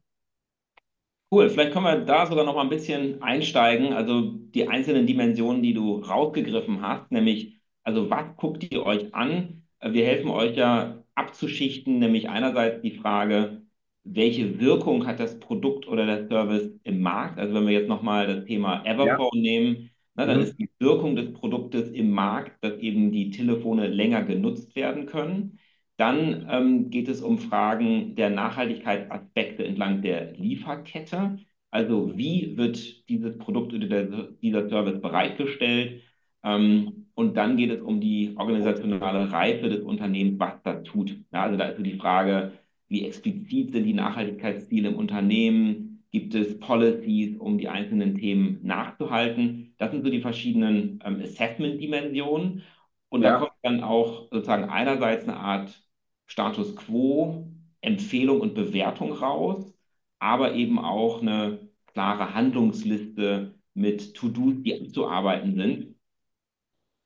Cool, 1.31 1.51
vielleicht 1.51 1.73
können 1.73 1.85
wir 1.85 1.99
da 2.07 2.25
sogar 2.25 2.45
noch 2.47 2.55
mal 2.55 2.63
ein 2.63 2.71
bisschen 2.71 3.23
einsteigen. 3.23 3.93
Also 3.93 4.33
die 4.33 4.67
einzelnen 4.69 5.07
Dimensionen, 5.07 5.63
die 5.63 5.75
du 5.75 5.99
rausgegriffen 5.99 6.81
hast, 6.81 7.13
nämlich, 7.13 7.61
also 7.83 8.09
was 8.09 8.25
guckt 8.37 8.67
ihr 8.73 8.87
euch 8.87 9.15
an? 9.15 9.63
Wir 9.83 10.07
helfen 10.07 10.31
euch 10.31 10.57
ja 10.57 11.05
abzuschichten, 11.15 11.99
nämlich 11.99 12.31
einerseits 12.31 12.81
die 12.81 12.97
Frage, 12.97 13.63
welche 14.05 14.59
Wirkung 14.59 15.07
hat 15.07 15.21
das 15.21 15.39
Produkt 15.39 15.87
oder 15.87 16.07
der 16.07 16.29
Service 16.29 16.71
im 16.85 17.01
Markt? 17.03 17.39
Also 17.39 17.55
wenn 17.55 17.67
wir 17.67 17.75
jetzt 17.75 17.89
nochmal 17.89 18.27
das 18.27 18.45
Thema 18.47 18.83
Everphone 18.87 19.31
ja. 19.35 19.43
nehmen, 19.43 19.91
na, 20.19 20.27
dann 20.27 20.39
mhm. 20.39 20.43
ist 20.43 20.59
die 20.59 20.69
Wirkung 20.81 21.15
des 21.15 21.33
Produktes 21.33 21.91
im 21.91 22.11
Markt, 22.11 22.53
dass 22.65 22.77
eben 22.81 23.13
die 23.13 23.31
Telefone 23.31 23.87
länger 23.87 24.25
genutzt 24.25 24.75
werden 24.75 25.07
können. 25.07 25.61
Dann 25.97 26.49
ähm, 26.51 26.91
geht 26.91 27.09
es 27.09 27.23
um 27.23 27.39
Fragen 27.39 28.17
der 28.17 28.29
Nachhaltigkeitsaspekte 28.31 29.65
entlang 29.65 30.03
der 30.03 30.33
Lieferkette. 30.33 31.39
Also 31.71 32.17
wie 32.19 32.57
wird 32.57 33.09
dieses 33.09 33.39
Produkt 33.39 33.73
oder 33.73 33.87
der, 33.87 34.05
dieser 34.43 34.69
Service 34.69 35.01
bereitgestellt? 35.01 36.03
Ähm, 36.43 37.07
und 37.15 37.37
dann 37.37 37.57
geht 37.57 37.71
es 37.71 37.81
um 37.81 38.01
die 38.01 38.35
organisationale 38.37 39.31
Reife 39.31 39.69
des 39.69 39.83
Unternehmens, 39.83 40.41
was 40.41 40.61
das 40.65 40.83
tut. 40.83 41.17
Ja, 41.33 41.45
also 41.45 41.57
da 41.57 41.67
ist 41.67 41.77
so 41.77 41.83
die 41.85 41.97
Frage, 41.97 42.55
wie 42.89 43.05
explizit 43.07 43.71
sind 43.73 43.85
die 43.85 43.95
Nachhaltigkeitsziele 43.95 44.89
im 44.89 44.97
Unternehmen? 44.97 46.03
Gibt 46.11 46.35
es 46.35 46.59
Policies, 46.59 47.37
um 47.37 47.59
die 47.59 47.69
einzelnen 47.69 48.17
Themen 48.17 48.59
nachzuhalten? 48.65 49.68
Das 49.79 49.91
sind 49.91 50.05
so 50.05 50.11
die 50.11 50.21
verschiedenen 50.21 51.01
ähm, 51.05 51.21
Assessment-Dimensionen. 51.23 52.63
Und 53.09 53.23
ja. 53.23 53.33
da 53.33 53.39
kommt 53.39 53.53
dann 53.63 53.83
auch 53.83 54.29
sozusagen 54.31 54.65
einerseits 54.65 55.25
eine 55.25 55.37
Art 55.37 55.83
Status 56.27 56.77
quo, 56.77 57.49
Empfehlung 57.81 58.41
und 58.41 58.55
Bewertung 58.55 59.13
raus, 59.13 59.73
aber 60.19 60.55
eben 60.55 60.79
auch 60.79 61.23
eine 61.23 61.69
klare 61.87 62.35
Handlungsliste 62.35 63.55
mit 63.75 64.15
To-Dos, 64.15 64.63
die 64.63 64.81
abzuarbeiten 64.81 65.55
sind. 65.57 65.95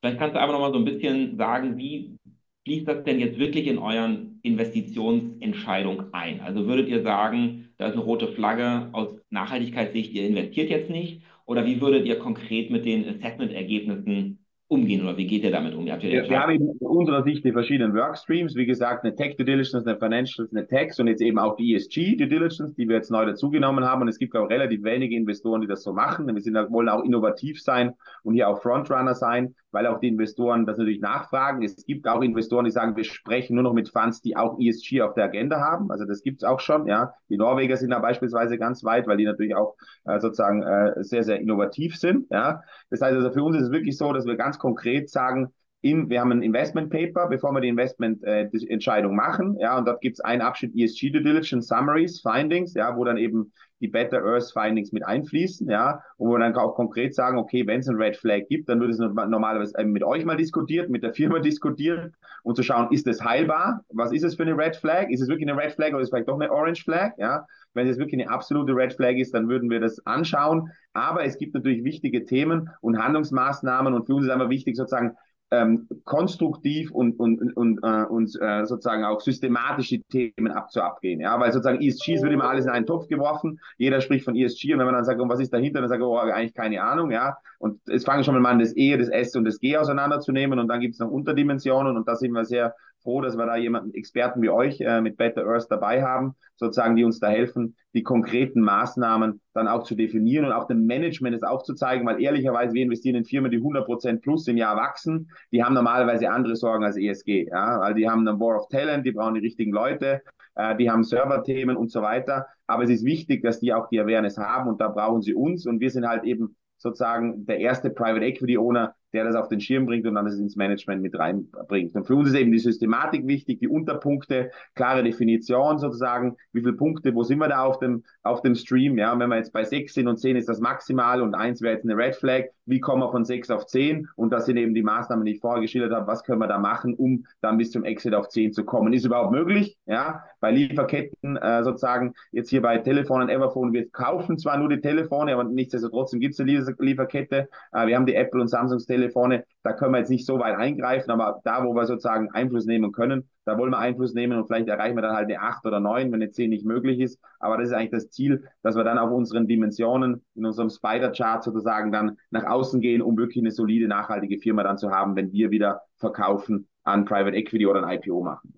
Vielleicht 0.01 0.19
kannst 0.19 0.35
du 0.35 0.41
aber 0.41 0.53
noch 0.53 0.61
mal 0.61 0.73
so 0.73 0.79
ein 0.79 0.85
bisschen 0.85 1.37
sagen, 1.37 1.77
wie 1.77 2.19
fließt 2.65 2.89
das 2.89 3.05
denn 3.05 3.21
jetzt 3.21 3.39
wirklich 3.39 3.67
in 3.67 3.79
euren 3.79 4.41
Investitionsentscheidung 4.43 6.13
ein? 6.13 6.41
Also 6.41 6.67
würdet 6.67 6.89
ihr 6.89 7.03
sagen, 7.03 7.73
da 7.79 7.87
ist 7.87 7.93
eine 7.95 8.03
rote 8.03 8.29
Flagge 8.29 8.89
aus 8.93 9.21
Nachhaltigkeitssicht, 9.31 10.13
ihr 10.13 10.27
investiert 10.27 10.71
jetzt 10.71 10.91
nicht? 10.91 11.23
Oder 11.47 11.67
wie 11.67 11.81
würdet 11.81 12.07
ihr 12.07 12.19
konkret 12.19 12.71
mit 12.71 12.85
den 12.85 13.09
Assessment-Ergebnissen 13.09 14.42
umgehen 14.73 15.03
oder 15.03 15.17
wie 15.19 15.27
geht 15.27 15.45
ihr 15.45 15.51
damit 15.51 15.75
um? 15.75 15.87
Ihr 15.87 16.01
wir, 16.01 16.29
wir 16.29 16.41
haben 16.41 16.53
in 16.53 16.69
unserer 16.81 17.23
Sicht 17.23 17.45
die 17.45 17.53
verschiedenen 17.53 17.95
Workstreams, 17.95 18.55
wie 18.55 18.65
gesagt, 18.65 19.05
eine 19.05 19.15
Tech 19.15 19.37
Due 19.37 19.45
Diligence, 19.45 19.87
eine 19.87 19.99
Financials, 19.99 20.51
eine 20.51 20.67
Tax 20.67 20.99
und 20.99 21.09
jetzt 21.09 21.21
eben 21.21 21.39
auch 21.39 21.57
die 21.57 21.75
ESG 21.75 22.17
Due 22.17 22.27
Diligence, 22.27 22.75
die 22.75 22.89
wir 22.89 22.97
jetzt 22.97 23.11
neu 23.11 23.27
dazugenommen 23.27 23.85
haben. 23.85 24.01
Und 24.01 24.09
es 24.09 24.19
gibt 24.19 24.35
auch 24.35 24.49
relativ 24.49 24.83
wenige 24.83 25.15
Investoren, 25.15 25.61
die 25.61 25.67
das 25.67 25.83
so 25.83 25.93
machen. 25.93 26.27
Wir 26.27 26.41
sind, 26.41 26.55
wollen 26.71 26.89
auch 26.89 27.05
innovativ 27.05 27.63
sein 27.63 27.93
und 28.23 28.35
hier 28.35 28.49
auch 28.49 28.63
Frontrunner 28.63 29.15
sein, 29.15 29.55
weil 29.73 29.87
auch 29.87 30.01
die 30.01 30.09
Investoren 30.09 30.65
das 30.65 30.79
natürlich 30.79 31.01
nachfragen. 31.01 31.63
Es 31.63 31.85
gibt 31.85 32.09
auch 32.09 32.23
Investoren, 32.23 32.65
die 32.65 32.71
sagen, 32.71 32.97
wir 32.97 33.05
sprechen 33.05 33.55
nur 33.55 33.65
noch 33.65 33.75
mit 33.75 33.91
Funds, 33.91 34.23
die 34.23 34.37
auch 34.37 34.59
ESG 34.59 35.03
auf 35.03 35.15
der 35.15 35.25
Agenda 35.25 35.61
haben. 35.61 35.91
Also 35.91 36.07
das 36.07 36.23
gibt's 36.23 36.45
auch 36.45 36.61
schon. 36.61 36.87
Ja, 36.87 37.13
die 37.29 37.37
Norweger 37.37 37.77
sind 37.77 37.91
da 37.91 37.99
beispielsweise 37.99 38.57
ganz 38.57 38.85
weit, 38.85 39.07
weil 39.07 39.19
die 39.19 39.25
natürlich 39.27 39.55
auch 39.55 39.77
äh, 40.05 40.19
sozusagen 40.19 40.63
äh, 40.63 41.03
sehr 41.05 41.25
sehr 41.25 41.41
innovativ 41.41 41.97
sind. 41.97 42.27
Ja, 42.31 42.63
das 42.91 43.03
heißt 43.03 43.15
also 43.15 43.31
für 43.31 43.43
uns 43.43 43.57
ist 43.57 43.65
es 43.65 43.73
wirklich 43.73 43.99
so, 43.99 44.13
dass 44.13 44.27
wir 44.27 44.37
ganz 44.37 44.59
konkret 44.63 45.11
sagen, 45.11 45.49
in, 45.83 46.09
wir 46.09 46.21
haben 46.21 46.31
ein 46.31 46.43
Investment 46.43 46.91
Paper, 46.91 47.27
bevor 47.27 47.53
wir 47.53 47.61
die 47.61 47.69
Investment-Entscheidung 47.69 49.13
äh, 49.13 49.17
machen, 49.17 49.57
ja, 49.59 49.77
und 49.77 49.87
dort 49.87 50.01
gibt 50.01 50.15
es 50.15 50.21
einen 50.21 50.41
Abschnitt 50.41 50.75
ESG 50.77 51.11
Due 51.11 51.23
Diligence 51.23 51.67
Summaries, 51.67 52.21
Findings, 52.21 52.73
ja, 52.75 52.97
wo 52.97 53.05
dann 53.05 53.17
eben 53.17 53.53
die 53.83 53.89
Better 53.89 54.25
Earth 54.25 54.53
Findings 54.53 54.93
mit 54.93 55.05
einfließen, 55.05 55.69
ja, 55.69 56.03
und 56.17 56.29
wo 56.29 56.35
wir 56.35 56.39
dann 56.39 56.55
auch 56.55 56.75
konkret 56.75 57.15
sagen, 57.15 57.37
okay, 57.37 57.67
wenn 57.67 57.81
es 57.81 57.89
ein 57.89 57.97
Red 57.97 58.17
Flag 58.17 58.47
gibt, 58.49 58.69
dann 58.69 58.81
wird 58.81 58.91
es 58.91 58.99
normalerweise 58.99 59.85
mit 59.85 60.05
euch 60.05 60.25
mal 60.25 60.37
diskutiert, 60.37 60.89
mit 60.89 61.03
der 61.03 61.13
Firma 61.13 61.39
diskutiert, 61.41 62.13
um 62.45 62.55
zu 62.55 62.63
schauen, 62.63 62.93
ist 62.93 63.07
es 63.07 63.23
heilbar? 63.23 63.85
Was 63.91 64.13
ist 64.13 64.23
es 64.23 64.37
für 64.37 64.45
eine 64.45 64.57
Red 64.57 64.77
Flag? 64.77 65.11
Ist 65.11 65.21
es 65.21 65.29
wirklich 65.29 65.49
eine 65.49 65.61
Red 65.61 65.73
Flag 65.73 65.89
oder 65.91 65.99
ist 65.99 66.05
es 66.05 66.11
vielleicht 66.11 66.29
doch 66.29 66.41
eine 66.41 66.51
Orange 66.51 66.85
Flag? 66.85 67.13
Ja, 67.19 67.47
wenn 67.75 67.89
es 67.89 67.99
wirklich 67.99 68.21
eine 68.21 68.31
absolute 68.31 68.75
Red 68.75 68.93
Flag 68.95 69.15
ist, 69.17 69.35
dann 69.35 69.49
würden 69.49 69.69
wir 69.69 69.81
das 69.81 70.05
anschauen. 70.07 70.71
Aber 70.93 71.25
es 71.25 71.39
gibt 71.39 71.55
natürlich 71.55 71.85
wichtige 71.85 72.25
Themen 72.25 72.71
und 72.81 73.03
Handlungsmaßnahmen 73.03 73.95
und 73.95 74.07
für 74.07 74.15
uns 74.15 74.27
ist 74.27 74.31
einfach 74.31 74.51
wichtig, 74.51 74.77
sozusagen 74.77 75.17
ähm, 75.53 75.87
konstruktiv 76.05 76.91
und, 76.91 77.21
und, 77.21 77.55
und, 77.55 77.79
äh, 77.83 78.05
und 78.05 78.35
äh, 78.41 78.65
sozusagen 78.65 79.05
auch 79.05 79.21
systematisch 79.21 79.89
die 79.91 80.03
Themen 80.03 80.51
abzuabgehen. 80.51 81.21
Ja, 81.21 81.39
weil 81.39 81.53
sozusagen 81.53 81.83
ESGs 81.83 82.23
wird 82.23 82.33
immer 82.33 82.49
alles 82.49 82.65
in 82.65 82.71
einen 82.71 82.87
Topf 82.87 83.07
geworfen. 83.07 83.61
Jeder 83.77 84.01
spricht 84.01 84.25
von 84.25 84.35
ESG 84.35 84.73
und 84.73 84.79
wenn 84.79 84.87
man 84.87 84.95
dann 84.95 85.05
sagt, 85.05 85.21
oh, 85.21 85.29
was 85.29 85.41
ist 85.41 85.53
dahinter, 85.53 85.81
dann 85.81 85.91
sagt 85.91 86.01
er, 86.01 86.09
oh, 86.09 86.17
eigentlich 86.17 86.55
keine 86.55 86.83
Ahnung. 86.83 87.11
Ja, 87.11 87.37
und 87.59 87.81
es 87.87 88.05
fangen 88.05 88.25
schon 88.25 88.41
mal 88.41 88.51
an, 88.51 88.61
das 88.61 88.75
E, 88.75 88.97
das 88.97 89.09
S 89.09 89.37
und 89.37 89.45
das 89.45 89.61
G 89.61 89.77
auseinanderzunehmen 89.77 90.59
und 90.59 90.69
dann 90.69 90.81
gibt 90.81 90.95
es 90.95 91.01
noch 91.01 91.11
Unterdimensionen 91.11 91.99
und 91.99 92.09
da 92.09 92.17
sind 92.17 92.33
wir 92.33 92.47
sehr 92.47 92.75
froh, 93.03 93.21
dass 93.21 93.37
wir 93.37 93.47
da 93.47 93.57
jemanden, 93.57 93.95
Experten 93.95 94.43
wie 94.43 94.49
euch 94.49 94.81
äh, 94.81 95.01
mit 95.01 95.17
Better 95.17 95.45
Earth 95.47 95.67
dabei 95.71 96.03
haben, 96.03 96.35
sozusagen, 96.57 96.97
die 96.97 97.05
uns 97.05 97.21
da 97.21 97.29
helfen, 97.29 97.77
die 97.95 98.03
konkreten 98.03 98.61
Maßnahmen 98.61 99.41
dann 99.53 99.69
auch 99.69 99.83
zu 99.83 99.95
definieren 99.95 100.47
und 100.47 100.53
auch 100.53 100.67
dem 100.67 100.87
Management 100.87 101.37
es 101.37 101.43
aufzuzeigen, 101.43 102.07
weil 102.07 102.23
ehrlicherweise 102.23 102.75
wir 102.75 102.83
investieren 102.83 103.17
in 103.17 103.25
Firmen, 103.25 103.51
die 103.51 103.59
100 103.59 103.85
Prozent 103.85 104.23
plus 104.23 104.49
im 104.49 104.57
Jahr 104.57 104.77
wachsen, 104.77 105.31
die 105.53 105.63
haben 105.63 105.75
normalerweise 105.75 106.31
andere 106.31 106.57
Sorgen 106.57 106.85
als 106.85 106.97
ESG, 106.97 107.49
ja, 107.51 107.81
weil 107.81 107.95
die 107.95 108.09
haben 108.09 108.27
einen 108.27 108.41
War 108.41 108.57
of 108.57 108.69
Talent, 108.69 109.07
die 109.07 109.13
brauchen 109.13 109.35
die 109.35 109.41
richtigen 109.41 109.73
Leute, 109.73 110.23
äh, 110.55 110.77
die 110.77 110.91
haben 110.91 111.05
Serverthemen 111.05 111.77
und 111.77 111.91
so 111.91 112.03
weiter, 112.03 112.47
aber 112.67 112.85
es 112.85 112.91
ist 112.91 113.05
wichtig, 113.05 113.43
dass 113.43 113.61
die 113.61 113.73
auch 113.75 113.89
die 113.89 114.01
Awareness 114.01 114.39
haben 114.39 114.69
und 114.69 114.81
da 114.81 114.89
brauchen 114.89 115.23
sie 115.23 115.35
uns. 115.35 115.67
Und 115.67 115.81
wir 115.81 115.91
sind 115.91 116.07
halt 116.07 116.25
eben 116.25 116.57
sozusagen 116.79 117.47
der 117.47 117.59
erste 117.59 117.91
Private 117.91 118.25
Equity 118.25 118.59
Owner, 118.59 118.95
der 119.13 119.25
das 119.25 119.35
auf 119.35 119.49
den 119.49 119.61
Schirm 119.61 119.87
bringt 119.87 120.07
und 120.07 120.15
dann 120.15 120.25
das 120.25 120.39
ins 120.39 120.57
Management 120.57 121.03
mit 121.03 121.19
reinbringt. 121.19 121.95
Und 121.95 122.07
für 122.07 122.15
uns 122.15 122.29
ist 122.29 122.35
eben 122.35 122.53
die 122.53 122.59
Systematik 122.59 123.27
wichtig, 123.27 123.61
die 123.61 123.69
Unterpunkte, 123.69 124.51
klare 124.75 125.03
Definition 125.03 125.79
sozusagen, 125.79 126.37
wie 126.53 126.61
viele 126.61 126.73
Punkte, 126.75 127.15
wo 127.15 127.23
sind 127.23 127.39
wir 127.39 127.49
da 127.49 127.63
auf 127.63 127.79
dem, 127.79 128.05
auf 128.23 128.43
dem 128.43 128.55
Stream, 128.55 128.99
ja, 128.99 129.13
und 129.13 129.21
wenn 129.21 129.29
wir 129.29 129.37
jetzt 129.37 129.53
bei 129.53 129.65
sechs 129.65 129.95
sind 129.95 130.09
und 130.09 130.19
zehn 130.19 130.37
ist 130.37 130.49
das 130.49 130.61
maximal 130.61 131.23
und 131.23 131.35
eins 131.35 131.61
wäre 131.61 131.75
jetzt 131.75 131.85
eine 131.85 131.97
Red 131.97 132.17
Flag, 132.17 132.45
wie 132.67 132.81
kommen 132.81 133.03
wir 133.03 133.11
von 133.11 133.25
sechs 133.25 133.51
auf 133.51 133.67
zehn? 133.67 134.09
Und 134.17 134.31
das 134.33 134.47
sind 134.47 134.57
eben 134.57 134.75
die 134.75 134.83
Maßnahmen, 134.83 135.25
die 135.25 135.33
ich 135.33 135.41
vorher 135.41 135.61
geschildert 135.61 135.93
habe, 135.93 136.07
was 136.07 136.23
können 136.25 136.39
wir 136.39 136.47
da 136.47 136.59
machen, 136.59 136.95
um 136.95 137.27
dann 137.41 137.59
bis 137.59 137.73
zum 137.73 137.85
Exit 137.85 138.15
auf 138.15 138.29
zehn 138.29 138.53
zu 138.53 138.65
kommen. 138.65 138.93
Ist 138.93 139.05
überhaupt 139.05 139.33
möglich, 139.33 139.77
ja, 139.87 140.25
bei 140.41 140.53
Lieferketten 140.53 141.37
äh, 141.37 141.63
sozusagen, 141.65 142.15
jetzt 142.31 142.51
hier 142.51 142.63
bei 142.63 142.79
Telefon 142.79 143.23
und 143.23 143.29
Everphone, 143.29 143.73
wir 143.73 143.91
kaufen 143.91 144.39
zwar 144.39 144.59
nur 144.59 144.69
die 144.69 144.81
Telefone, 144.81 145.35
aber 145.35 145.45
nichtsdestotrotz 145.45 146.13
gibt 146.13 146.35
es 146.35 146.41
eine 146.41 146.75
Lieferkette, 146.79 147.49
äh, 147.73 147.87
wir 147.87 147.97
haben 147.97 148.07
die 148.07 148.15
Apple 148.15 148.41
und 148.41 148.49
Samsungs 148.49 148.87
Telefone 148.87 149.02
vorne, 149.11 149.45
da 149.63 149.73
können 149.73 149.93
wir 149.93 149.99
jetzt 149.99 150.11
nicht 150.11 150.27
so 150.27 150.39
weit 150.39 150.57
eingreifen, 150.57 151.11
aber 151.11 151.41
da, 151.45 151.65
wo 151.65 151.75
wir 151.75 151.87
sozusagen 151.87 152.31
Einfluss 152.31 152.67
nehmen 152.67 152.93
können, 152.93 153.29
da 153.45 153.59
wollen 153.59 153.71
wir 153.71 153.79
Einfluss 153.79 154.15
nehmen 154.15 154.39
und 154.39 154.47
vielleicht 154.47 154.69
erreichen 154.69 154.97
wir 154.97 155.03
dann 155.03 155.17
halt 155.17 155.29
eine 155.29 155.41
8 155.41 155.67
oder 155.67 155.81
9, 155.81 156.13
wenn 156.13 156.23
eine 156.23 156.31
10 156.31 156.51
nicht 156.51 156.65
möglich 156.65 157.01
ist. 157.01 157.21
Aber 157.41 157.57
das 157.57 157.69
ist 157.69 157.75
eigentlich 157.75 157.91
das 157.91 158.11
Ziel, 158.11 158.45
dass 158.63 158.77
wir 158.77 158.85
dann 158.85 158.99
auf 158.99 159.11
unseren 159.11 159.47
Dimensionen, 159.47 160.25
in 160.35 160.47
unserem 160.47 160.71
Spider-Chart 160.71 161.43
sozusagen 161.43 161.91
dann 161.91 162.19
nach 162.31 162.45
außen 162.45 162.81
gehen, 162.81 163.03
um 163.03 163.17
wirklich 163.17 163.43
eine 163.43 163.51
solide, 163.51 163.89
nachhaltige 163.89 164.39
Firma 164.39 164.63
dann 164.63 164.79
zu 164.79 164.91
haben, 164.91 165.17
wenn 165.17 165.33
wir 165.33 165.51
wieder 165.51 165.83
verkaufen 165.97 166.69
an 166.85 167.05
Private 167.05 167.37
Equity 167.37 167.67
oder 167.67 167.85
ein 167.85 167.99
IPO 167.99 168.23
machen. 168.23 168.55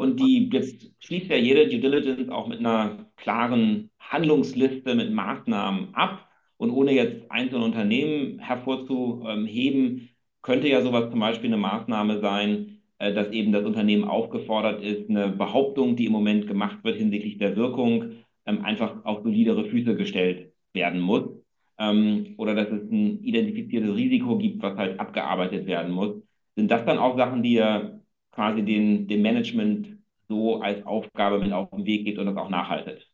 Und 0.00 0.18
die, 0.18 0.48
jetzt 0.50 0.92
schließt 1.00 1.28
ja 1.28 1.36
jede 1.36 1.68
Due 1.68 1.78
Diligence 1.78 2.30
auch 2.30 2.48
mit 2.48 2.60
einer 2.60 3.04
klaren 3.16 3.90
Handlungsliste 3.98 4.94
mit 4.94 5.12
Maßnahmen 5.12 5.94
ab. 5.94 6.26
Und 6.60 6.72
ohne 6.72 6.92
jetzt 6.92 7.30
einzelne 7.30 7.64
Unternehmen 7.64 8.38
hervorzuheben, 8.38 10.10
könnte 10.42 10.68
ja 10.68 10.82
sowas 10.82 11.10
zum 11.10 11.18
Beispiel 11.20 11.48
eine 11.48 11.56
Maßnahme 11.56 12.20
sein, 12.20 12.82
äh, 12.98 13.14
dass 13.14 13.30
eben 13.32 13.50
das 13.52 13.64
Unternehmen 13.64 14.04
aufgefordert 14.04 14.82
ist, 14.82 15.08
eine 15.08 15.28
Behauptung, 15.28 15.96
die 15.96 16.04
im 16.06 16.12
Moment 16.12 16.46
gemacht 16.46 16.84
wird 16.84 16.96
hinsichtlich 16.98 17.38
der 17.38 17.56
Wirkung, 17.56 18.12
ähm, 18.44 18.62
einfach 18.62 19.04
auf 19.06 19.22
solidere 19.22 19.64
Füße 19.70 19.96
gestellt 19.96 20.52
werden 20.74 21.00
muss. 21.00 21.30
Ähm, 21.78 22.34
oder 22.36 22.54
dass 22.54 22.68
es 22.68 22.90
ein 22.90 23.24
identifiziertes 23.24 23.96
Risiko 23.96 24.36
gibt, 24.36 24.62
was 24.62 24.76
halt 24.76 25.00
abgearbeitet 25.00 25.66
werden 25.66 25.92
muss. 25.92 26.22
Sind 26.56 26.70
das 26.70 26.84
dann 26.84 26.98
auch 26.98 27.16
Sachen, 27.16 27.42
die 27.42 27.54
ihr 27.54 28.02
quasi 28.32 28.62
den, 28.62 29.08
dem 29.08 29.22
Management 29.22 29.96
so 30.28 30.60
als 30.60 30.84
Aufgabe 30.84 31.38
mit 31.38 31.52
auf 31.54 31.70
den 31.70 31.86
Weg 31.86 32.04
geht 32.04 32.18
und 32.18 32.26
das 32.26 32.36
auch 32.36 32.50
nachhaltet? 32.50 33.09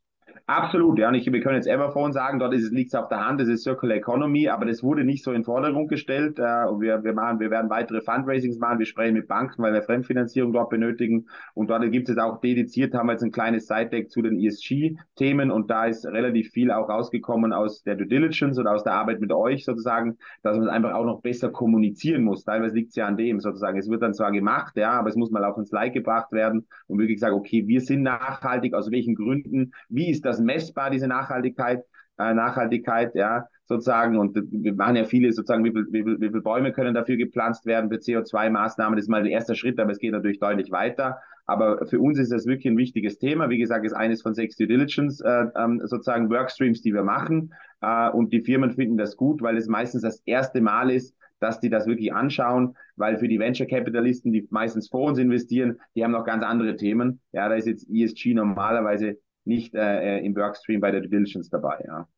Absolut, 0.48 0.96
ja. 1.00 1.08
Und 1.08 1.14
ich, 1.16 1.26
wir 1.32 1.40
können 1.40 1.56
jetzt 1.56 1.66
Everphone 1.66 2.12
sagen, 2.12 2.38
dort 2.38 2.54
liegt 2.54 2.88
es 2.90 2.94
auf 2.94 3.08
der 3.08 3.26
Hand, 3.26 3.40
das 3.40 3.48
ist 3.48 3.64
Circular 3.64 3.96
Economy, 3.96 4.48
aber 4.48 4.64
das 4.64 4.80
wurde 4.80 5.02
nicht 5.02 5.24
so 5.24 5.32
in 5.32 5.42
Vordergrund 5.42 5.88
gestellt. 5.88 6.38
Äh, 6.38 6.66
und 6.68 6.80
wir, 6.80 7.02
wir, 7.02 7.14
machen, 7.14 7.40
wir 7.40 7.50
werden 7.50 7.68
weitere 7.68 8.00
Fundraisings 8.00 8.56
machen, 8.60 8.78
wir 8.78 8.86
sprechen 8.86 9.14
mit 9.14 9.26
Banken, 9.26 9.60
weil 9.60 9.72
wir 9.72 9.82
Fremdfinanzierung 9.82 10.52
dort 10.52 10.70
benötigen. 10.70 11.26
Und 11.54 11.68
dort 11.68 11.90
gibt 11.90 12.08
es 12.08 12.16
auch 12.18 12.40
dediziert, 12.40 12.94
haben 12.94 13.08
wir 13.08 13.14
jetzt 13.14 13.24
ein 13.24 13.32
kleines 13.32 13.66
Side-Deck 13.66 14.08
zu 14.08 14.22
den 14.22 14.38
ESG-Themen 14.38 15.50
und 15.50 15.68
da 15.68 15.86
ist 15.86 16.06
relativ 16.06 16.52
viel 16.52 16.70
auch 16.70 16.88
rausgekommen 16.88 17.52
aus 17.52 17.82
der 17.82 17.96
Due 17.96 18.06
Diligence 18.06 18.56
oder 18.56 18.72
aus 18.72 18.84
der 18.84 18.92
Arbeit 18.92 19.20
mit 19.20 19.32
euch 19.32 19.64
sozusagen, 19.64 20.16
dass 20.44 20.56
man 20.56 20.68
es 20.68 20.72
einfach 20.72 20.94
auch 20.94 21.06
noch 21.06 21.22
besser 21.22 21.50
kommunizieren 21.50 22.22
muss. 22.22 22.44
Teilweise 22.44 22.76
liegt 22.76 22.90
es 22.90 22.96
ja 22.96 23.08
an 23.08 23.16
dem 23.16 23.40
sozusagen. 23.40 23.78
Es 23.80 23.90
wird 23.90 24.00
dann 24.02 24.14
zwar 24.14 24.30
gemacht, 24.30 24.76
ja, 24.76 24.92
aber 24.92 25.08
es 25.08 25.16
muss 25.16 25.32
mal 25.32 25.44
auf 25.44 25.56
ein 25.56 25.64
Slide 25.64 25.90
gebracht 25.90 26.30
werden 26.30 26.68
und 26.86 27.00
wirklich 27.00 27.18
sagen, 27.18 27.34
okay, 27.34 27.66
wir 27.66 27.80
sind 27.80 28.02
nachhaltig, 28.02 28.74
aus 28.74 28.92
welchen 28.92 29.16
Gründen, 29.16 29.72
wie 29.88 30.08
ist 30.08 30.24
das 30.24 30.35
das 30.36 30.44
messbar, 30.44 30.90
diese 30.90 31.08
Nachhaltigkeit, 31.08 31.84
äh, 32.18 32.34
Nachhaltigkeit, 32.34 33.14
ja, 33.14 33.46
sozusagen. 33.64 34.18
Und 34.18 34.36
wir 34.50 34.74
machen 34.74 34.96
ja 34.96 35.04
viele 35.04 35.32
sozusagen, 35.32 35.64
wie 35.64 35.72
viel, 35.72 35.86
wie 35.90 36.30
viel, 36.30 36.42
Bäume 36.42 36.72
können 36.72 36.94
dafür 36.94 37.16
gepflanzt 37.16 37.66
werden 37.66 37.90
für 37.90 37.96
CO2-Maßnahmen. 37.96 38.96
Das 38.96 39.04
ist 39.04 39.10
mal 39.10 39.22
der 39.22 39.32
erste 39.32 39.54
Schritt, 39.54 39.78
aber 39.80 39.92
es 39.92 39.98
geht 39.98 40.12
natürlich 40.12 40.38
deutlich 40.38 40.70
weiter. 40.70 41.18
Aber 41.46 41.86
für 41.86 42.00
uns 42.00 42.18
ist 42.18 42.32
das 42.32 42.46
wirklich 42.46 42.72
ein 42.72 42.76
wichtiges 42.76 43.18
Thema. 43.18 43.50
Wie 43.50 43.58
gesagt, 43.58 43.84
ist 43.84 43.92
eines 43.92 44.22
von 44.22 44.34
sechs 44.34 44.56
Due 44.56 44.66
Diligence 44.66 45.20
äh, 45.20 45.46
ähm, 45.56 45.80
sozusagen 45.84 46.28
Workstreams, 46.30 46.82
die 46.82 46.92
wir 46.92 47.04
machen. 47.04 47.54
Äh, 47.80 48.10
und 48.10 48.32
die 48.32 48.40
Firmen 48.40 48.72
finden 48.72 48.96
das 48.96 49.16
gut, 49.16 49.42
weil 49.42 49.56
es 49.56 49.68
meistens 49.68 50.02
das 50.02 50.22
erste 50.26 50.60
Mal 50.60 50.90
ist, 50.90 51.14
dass 51.38 51.60
die 51.60 51.68
das 51.68 51.86
wirklich 51.86 52.12
anschauen, 52.14 52.76
weil 52.96 53.18
für 53.18 53.28
die 53.28 53.38
Venture 53.38 53.66
Capitalisten, 53.66 54.32
die 54.32 54.46
meistens 54.50 54.88
vor 54.88 55.02
uns 55.02 55.18
investieren, 55.18 55.78
die 55.94 56.02
haben 56.02 56.12
noch 56.12 56.24
ganz 56.24 56.42
andere 56.42 56.76
Themen. 56.76 57.20
Ja, 57.32 57.48
da 57.48 57.54
ist 57.54 57.66
jetzt 57.66 57.86
ESG 57.90 58.34
normalerweise 58.34 59.18
nicht 59.46 59.74
äh, 59.74 60.18
im 60.18 60.34
Workstream 60.36 60.80
bei 60.80 60.90
der 60.90 61.00
Diligence 61.00 61.48
dabei. 61.48 61.84
Ja. 61.86 62.08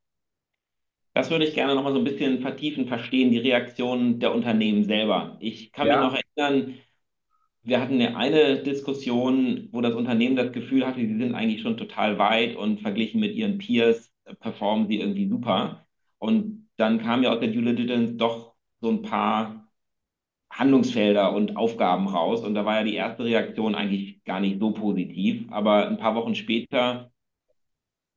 Das 1.15 1.31
würde 1.31 1.45
ich 1.45 1.55
gerne 1.55 1.75
noch 1.75 1.83
mal 1.83 1.93
so 1.93 1.99
ein 1.99 2.05
bisschen 2.05 2.41
vertiefen, 2.41 2.87
verstehen, 2.87 3.31
die 3.31 3.39
Reaktion 3.39 4.21
der 4.21 4.35
Unternehmen 4.35 4.85
selber. 4.85 5.37
Ich 5.41 5.73
kann 5.73 5.87
ja. 5.87 5.97
mich 5.97 6.13
noch 6.13 6.21
erinnern, 6.37 6.75
wir 7.63 7.81
hatten 7.81 8.01
eine 8.01 8.63
Diskussion, 8.63 9.69
wo 9.73 9.81
das 9.81 9.95
Unternehmen 9.95 10.37
das 10.37 10.53
Gefühl 10.53 10.87
hatte, 10.87 11.01
sie 11.01 11.19
sind 11.19 11.35
eigentlich 11.35 11.63
schon 11.63 11.77
total 11.77 12.19
weit 12.19 12.57
und 12.57 12.81
verglichen 12.81 13.21
mit 13.21 13.35
ihren 13.35 13.59
Peers 13.59 14.13
äh, 14.25 14.35
performen 14.35 14.89
sie 14.89 15.01
irgendwie 15.01 15.29
super. 15.29 15.87
Und 16.19 16.69
dann 16.77 17.01
kam 17.01 17.23
ja 17.23 17.33
aus 17.33 17.41
der 17.41 17.49
Due 17.49 17.63
Diligence 17.63 18.17
doch 18.17 18.55
so 18.81 18.89
ein 18.91 19.03
paar 19.03 19.69
Handlungsfelder 20.51 21.33
und 21.33 21.57
Aufgaben 21.57 22.09
raus. 22.09 22.43
Und 22.45 22.55
da 22.55 22.65
war 22.65 22.77
ja 22.77 22.85
die 22.85 22.95
erste 22.95 23.25
Reaktion 23.25 23.75
eigentlich 23.75 24.25
gar 24.25 24.41
nicht 24.41 24.61
so 24.61 24.73
positiv. 24.73 25.47
Aber 25.51 25.89
ein 25.89 25.99
paar 25.99 26.15
Wochen 26.15 26.35
später 26.35 27.11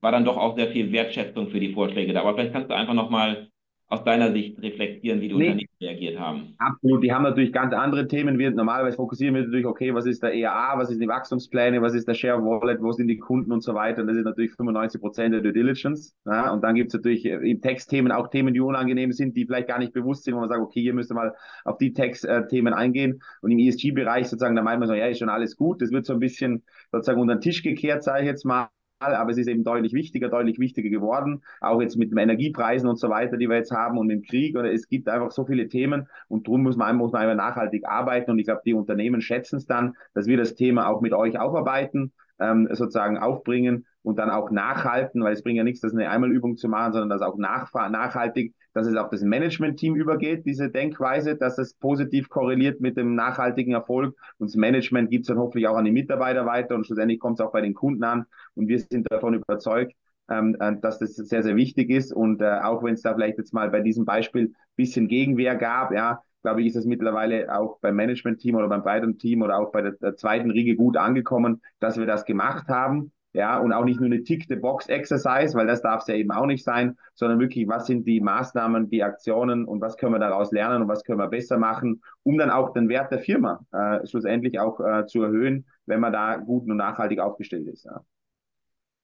war 0.01 0.11
dann 0.11 0.25
doch 0.25 0.37
auch 0.37 0.55
sehr 0.55 0.67
viel 0.67 0.91
Wertschätzung 0.91 1.49
für 1.49 1.59
die 1.59 1.73
Vorschläge 1.73 2.13
da. 2.13 2.21
Aber 2.21 2.33
vielleicht 2.33 2.53
kannst 2.53 2.69
du 2.69 2.75
einfach 2.75 2.93
nochmal 2.93 3.47
aus 3.91 4.05
deiner 4.05 4.31
Sicht 4.31 4.57
reflektieren, 4.61 5.19
wie 5.19 5.27
die 5.27 5.33
nee. 5.35 5.47
Unternehmen 5.47 5.69
reagiert 5.81 6.17
haben? 6.17 6.55
Absolut, 6.59 7.03
die 7.03 7.11
haben 7.11 7.23
natürlich 7.23 7.51
ganz 7.51 7.73
andere 7.73 8.07
Themen. 8.07 8.39
Wir 8.39 8.49
normalerweise 8.51 8.95
fokussieren 8.95 9.35
wir 9.35 9.41
natürlich, 9.41 9.65
okay, 9.65 9.93
was 9.93 10.05
ist 10.05 10.23
der 10.23 10.33
EAA, 10.33 10.77
was 10.77 10.87
sind 10.87 11.01
die 11.01 11.09
Wachstumspläne, 11.09 11.81
was 11.81 11.93
ist 11.93 12.07
der 12.07 12.13
Share 12.13 12.41
Wallet, 12.41 12.81
wo 12.81 12.93
sind 12.93 13.09
die 13.09 13.17
Kunden 13.17 13.51
und 13.51 13.61
so 13.61 13.73
weiter. 13.75 14.01
Und 14.01 14.07
das 14.07 14.15
ist 14.15 14.23
natürlich 14.23 14.51
95 14.53 15.01
Prozent 15.01 15.33
der 15.33 15.41
Due 15.41 15.51
Diligence. 15.51 16.15
Ja? 16.25 16.51
Und 16.53 16.63
dann 16.63 16.75
gibt 16.75 16.87
es 16.87 16.93
natürlich 16.93 17.25
im 17.25 17.59
Textthemen 17.59 18.13
auch 18.13 18.29
Themen, 18.29 18.53
die 18.53 18.61
unangenehm 18.61 19.11
sind, 19.11 19.35
die 19.35 19.45
vielleicht 19.45 19.67
gar 19.67 19.79
nicht 19.79 19.91
bewusst 19.91 20.23
sind, 20.23 20.35
wo 20.35 20.39
man 20.39 20.47
sagt, 20.47 20.61
okay, 20.61 20.81
hier 20.81 20.93
müsste 20.93 21.13
mal 21.13 21.35
auf 21.65 21.77
die 21.77 21.91
Textthemen 21.91 22.73
eingehen. 22.73 23.21
Und 23.41 23.51
im 23.51 23.59
ESG-Bereich 23.59 24.29
sozusagen, 24.29 24.55
da 24.55 24.61
meint 24.61 24.79
man 24.79 24.87
so, 24.87 24.95
ja, 24.95 25.07
ist 25.07 25.19
schon 25.19 25.27
alles 25.27 25.57
gut. 25.57 25.81
Das 25.81 25.91
wird 25.91 26.05
so 26.05 26.13
ein 26.13 26.19
bisschen 26.19 26.63
sozusagen 26.93 27.19
unter 27.19 27.35
den 27.35 27.41
Tisch 27.41 27.61
gekehrt, 27.61 28.03
sage 28.03 28.21
ich 28.21 28.27
jetzt 28.27 28.45
mal 28.45 28.69
aber 29.01 29.31
es 29.31 29.37
ist 29.37 29.47
eben 29.47 29.63
deutlich 29.63 29.93
wichtiger, 29.93 30.29
deutlich 30.29 30.59
wichtiger 30.59 30.89
geworden, 30.89 31.41
auch 31.59 31.81
jetzt 31.81 31.97
mit 31.97 32.11
den 32.11 32.17
Energiepreisen 32.17 32.87
und 32.89 32.97
so 32.97 33.09
weiter, 33.09 33.37
die 33.37 33.49
wir 33.49 33.57
jetzt 33.57 33.71
haben 33.71 33.97
und 33.97 34.09
dem 34.09 34.21
Krieg. 34.21 34.57
Oder 34.57 34.71
es 34.71 34.87
gibt 34.87 35.09
einfach 35.09 35.31
so 35.31 35.45
viele 35.45 35.67
Themen 35.67 36.07
und 36.27 36.47
darum 36.47 36.63
muss 36.63 36.77
man, 36.77 36.95
muss 36.97 37.11
man 37.11 37.21
einfach 37.23 37.35
nachhaltig 37.35 37.85
arbeiten. 37.85 38.31
Und 38.31 38.39
ich 38.39 38.45
glaube, 38.45 38.61
die 38.65 38.73
Unternehmen 38.73 39.21
schätzen 39.21 39.57
es 39.57 39.65
dann, 39.65 39.95
dass 40.13 40.27
wir 40.27 40.37
das 40.37 40.55
Thema 40.55 40.87
auch 40.87 41.01
mit 41.01 41.13
euch 41.13 41.39
aufarbeiten, 41.39 42.11
ähm, 42.39 42.67
sozusagen 42.71 43.17
aufbringen 43.17 43.85
und 44.03 44.17
dann 44.17 44.29
auch 44.29 44.51
nachhalten, 44.51 45.23
weil 45.23 45.33
es 45.33 45.43
bringt 45.43 45.57
ja 45.57 45.63
nichts, 45.63 45.81
das 45.81 45.93
eine 45.93 46.09
Einmalübung 46.09 46.57
zu 46.57 46.67
machen, 46.67 46.93
sondern 46.93 47.09
das 47.09 47.21
auch 47.21 47.37
nach, 47.37 47.71
nachhaltig 47.73 48.53
dass 48.73 48.87
es 48.87 48.95
auf 48.95 49.09
das 49.09 49.21
Management-Team 49.21 49.95
übergeht, 49.95 50.45
diese 50.45 50.69
Denkweise, 50.69 51.35
dass 51.35 51.57
es 51.57 51.73
positiv 51.73 52.29
korreliert 52.29 52.81
mit 52.81 52.97
dem 52.97 53.15
nachhaltigen 53.15 53.73
Erfolg. 53.73 54.15
Und 54.37 54.49
das 54.49 54.55
Management 54.55 55.09
gibt 55.09 55.23
es 55.23 55.27
dann 55.27 55.37
hoffentlich 55.37 55.67
auch 55.67 55.75
an 55.75 55.85
die 55.85 55.91
Mitarbeiter 55.91 56.45
weiter 56.45 56.75
und 56.75 56.85
schlussendlich 56.85 57.19
kommt 57.19 57.39
es 57.39 57.45
auch 57.45 57.51
bei 57.51 57.61
den 57.61 57.73
Kunden 57.73 58.03
an. 58.03 58.25
Und 58.55 58.67
wir 58.67 58.79
sind 58.79 59.11
davon 59.11 59.33
überzeugt, 59.33 59.93
ähm, 60.29 60.55
äh, 60.59 60.77
dass 60.79 60.99
das 60.99 61.15
sehr, 61.15 61.43
sehr 61.43 61.55
wichtig 61.55 61.89
ist. 61.89 62.13
Und 62.13 62.41
äh, 62.41 62.59
auch 62.61 62.83
wenn 62.83 62.93
es 62.93 63.01
da 63.01 63.13
vielleicht 63.13 63.37
jetzt 63.37 63.53
mal 63.53 63.69
bei 63.69 63.81
diesem 63.81 64.05
Beispiel 64.05 64.53
bisschen 64.75 65.07
Gegenwehr 65.07 65.55
gab, 65.55 65.91
ja, 65.91 66.21
glaube 66.41 66.61
ich, 66.61 66.67
ist 66.67 66.75
es 66.75 66.85
mittlerweile 66.85 67.55
auch 67.55 67.79
beim 67.81 67.95
Management-Team 67.95 68.55
oder 68.55 68.67
beim 68.67 68.83
beiden 68.83 69.17
Team 69.17 69.41
oder 69.41 69.59
auch 69.59 69.71
bei 69.71 69.81
der, 69.81 69.91
der 69.93 70.15
zweiten 70.15 70.49
Riege 70.49 70.75
gut 70.75 70.97
angekommen, 70.97 71.61
dass 71.79 71.97
wir 71.97 72.05
das 72.05 72.25
gemacht 72.25 72.67
haben 72.67 73.11
ja, 73.33 73.59
und 73.59 73.71
auch 73.71 73.85
nicht 73.85 73.99
nur 73.99 74.07
eine 74.07 74.23
Tick-the-Box-Exercise, 74.23 75.55
weil 75.55 75.67
das 75.67 75.81
darf 75.81 76.01
es 76.01 76.07
ja 76.07 76.15
eben 76.15 76.31
auch 76.31 76.45
nicht 76.45 76.65
sein, 76.65 76.97
sondern 77.13 77.39
wirklich, 77.39 77.67
was 77.67 77.87
sind 77.87 78.05
die 78.05 78.19
Maßnahmen, 78.19 78.89
die 78.89 79.03
Aktionen 79.03 79.65
und 79.65 79.79
was 79.79 79.95
können 79.95 80.13
wir 80.13 80.19
daraus 80.19 80.51
lernen 80.51 80.81
und 80.81 80.87
was 80.89 81.03
können 81.05 81.19
wir 81.19 81.29
besser 81.29 81.57
machen, 81.57 82.01
um 82.23 82.37
dann 82.37 82.49
auch 82.49 82.73
den 82.73 82.89
Wert 82.89 83.09
der 83.11 83.19
Firma 83.19 83.65
äh, 83.71 84.05
schlussendlich 84.05 84.59
auch 84.59 84.81
äh, 84.81 85.05
zu 85.05 85.23
erhöhen, 85.23 85.65
wenn 85.85 86.01
man 86.01 86.11
da 86.11 86.35
gut 86.35 86.67
und 86.67 86.75
nachhaltig 86.75 87.19
aufgestellt 87.19 87.67
ist. 87.67 87.85
Ja. 87.85 88.01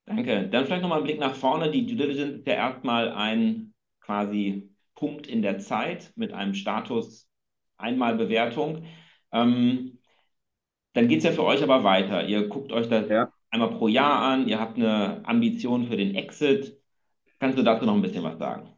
Danke. 0.06 0.50
Dann 0.50 0.66
vielleicht 0.66 0.82
nochmal 0.82 1.00
ein 1.00 1.06
Blick 1.06 1.20
nach 1.20 1.36
vorne. 1.36 1.72
Die 1.72 1.86
Due 1.86 1.96
Diligence 1.96 2.40
ist 2.40 2.48
ja 2.48 2.54
erstmal 2.54 3.12
ein 3.12 3.74
quasi 4.02 4.70
Punkt 4.96 5.28
in 5.28 5.42
der 5.42 5.60
Zeit 5.60 6.12
mit 6.16 6.34
einem 6.34 6.54
Status 6.54 7.30
Einmalbewertung. 7.78 8.84
Ähm, 9.32 10.00
dann 10.94 11.08
geht 11.08 11.20
es 11.20 11.24
ja 11.24 11.32
für 11.32 11.44
euch 11.44 11.64
aber 11.64 11.86
weiter. 11.86 12.26
Ihr 12.26 12.50
guckt 12.50 12.74
euch 12.74 12.90
das 12.90 13.08
ja 13.08 13.32
einmal 13.62 13.78
pro 13.78 13.88
Jahr 13.88 14.22
an, 14.22 14.48
ihr 14.48 14.60
habt 14.60 14.78
eine 14.78 15.22
Ambition 15.26 15.88
für 15.88 15.98
den 15.98 16.16
Exit. 16.16 16.80
Kannst 17.40 17.58
du 17.58 17.64
dazu 17.64 17.86
noch 17.86 17.94
ein 17.94 18.02
bisschen 18.02 18.24
was 18.24 18.38
sagen? 18.38 18.70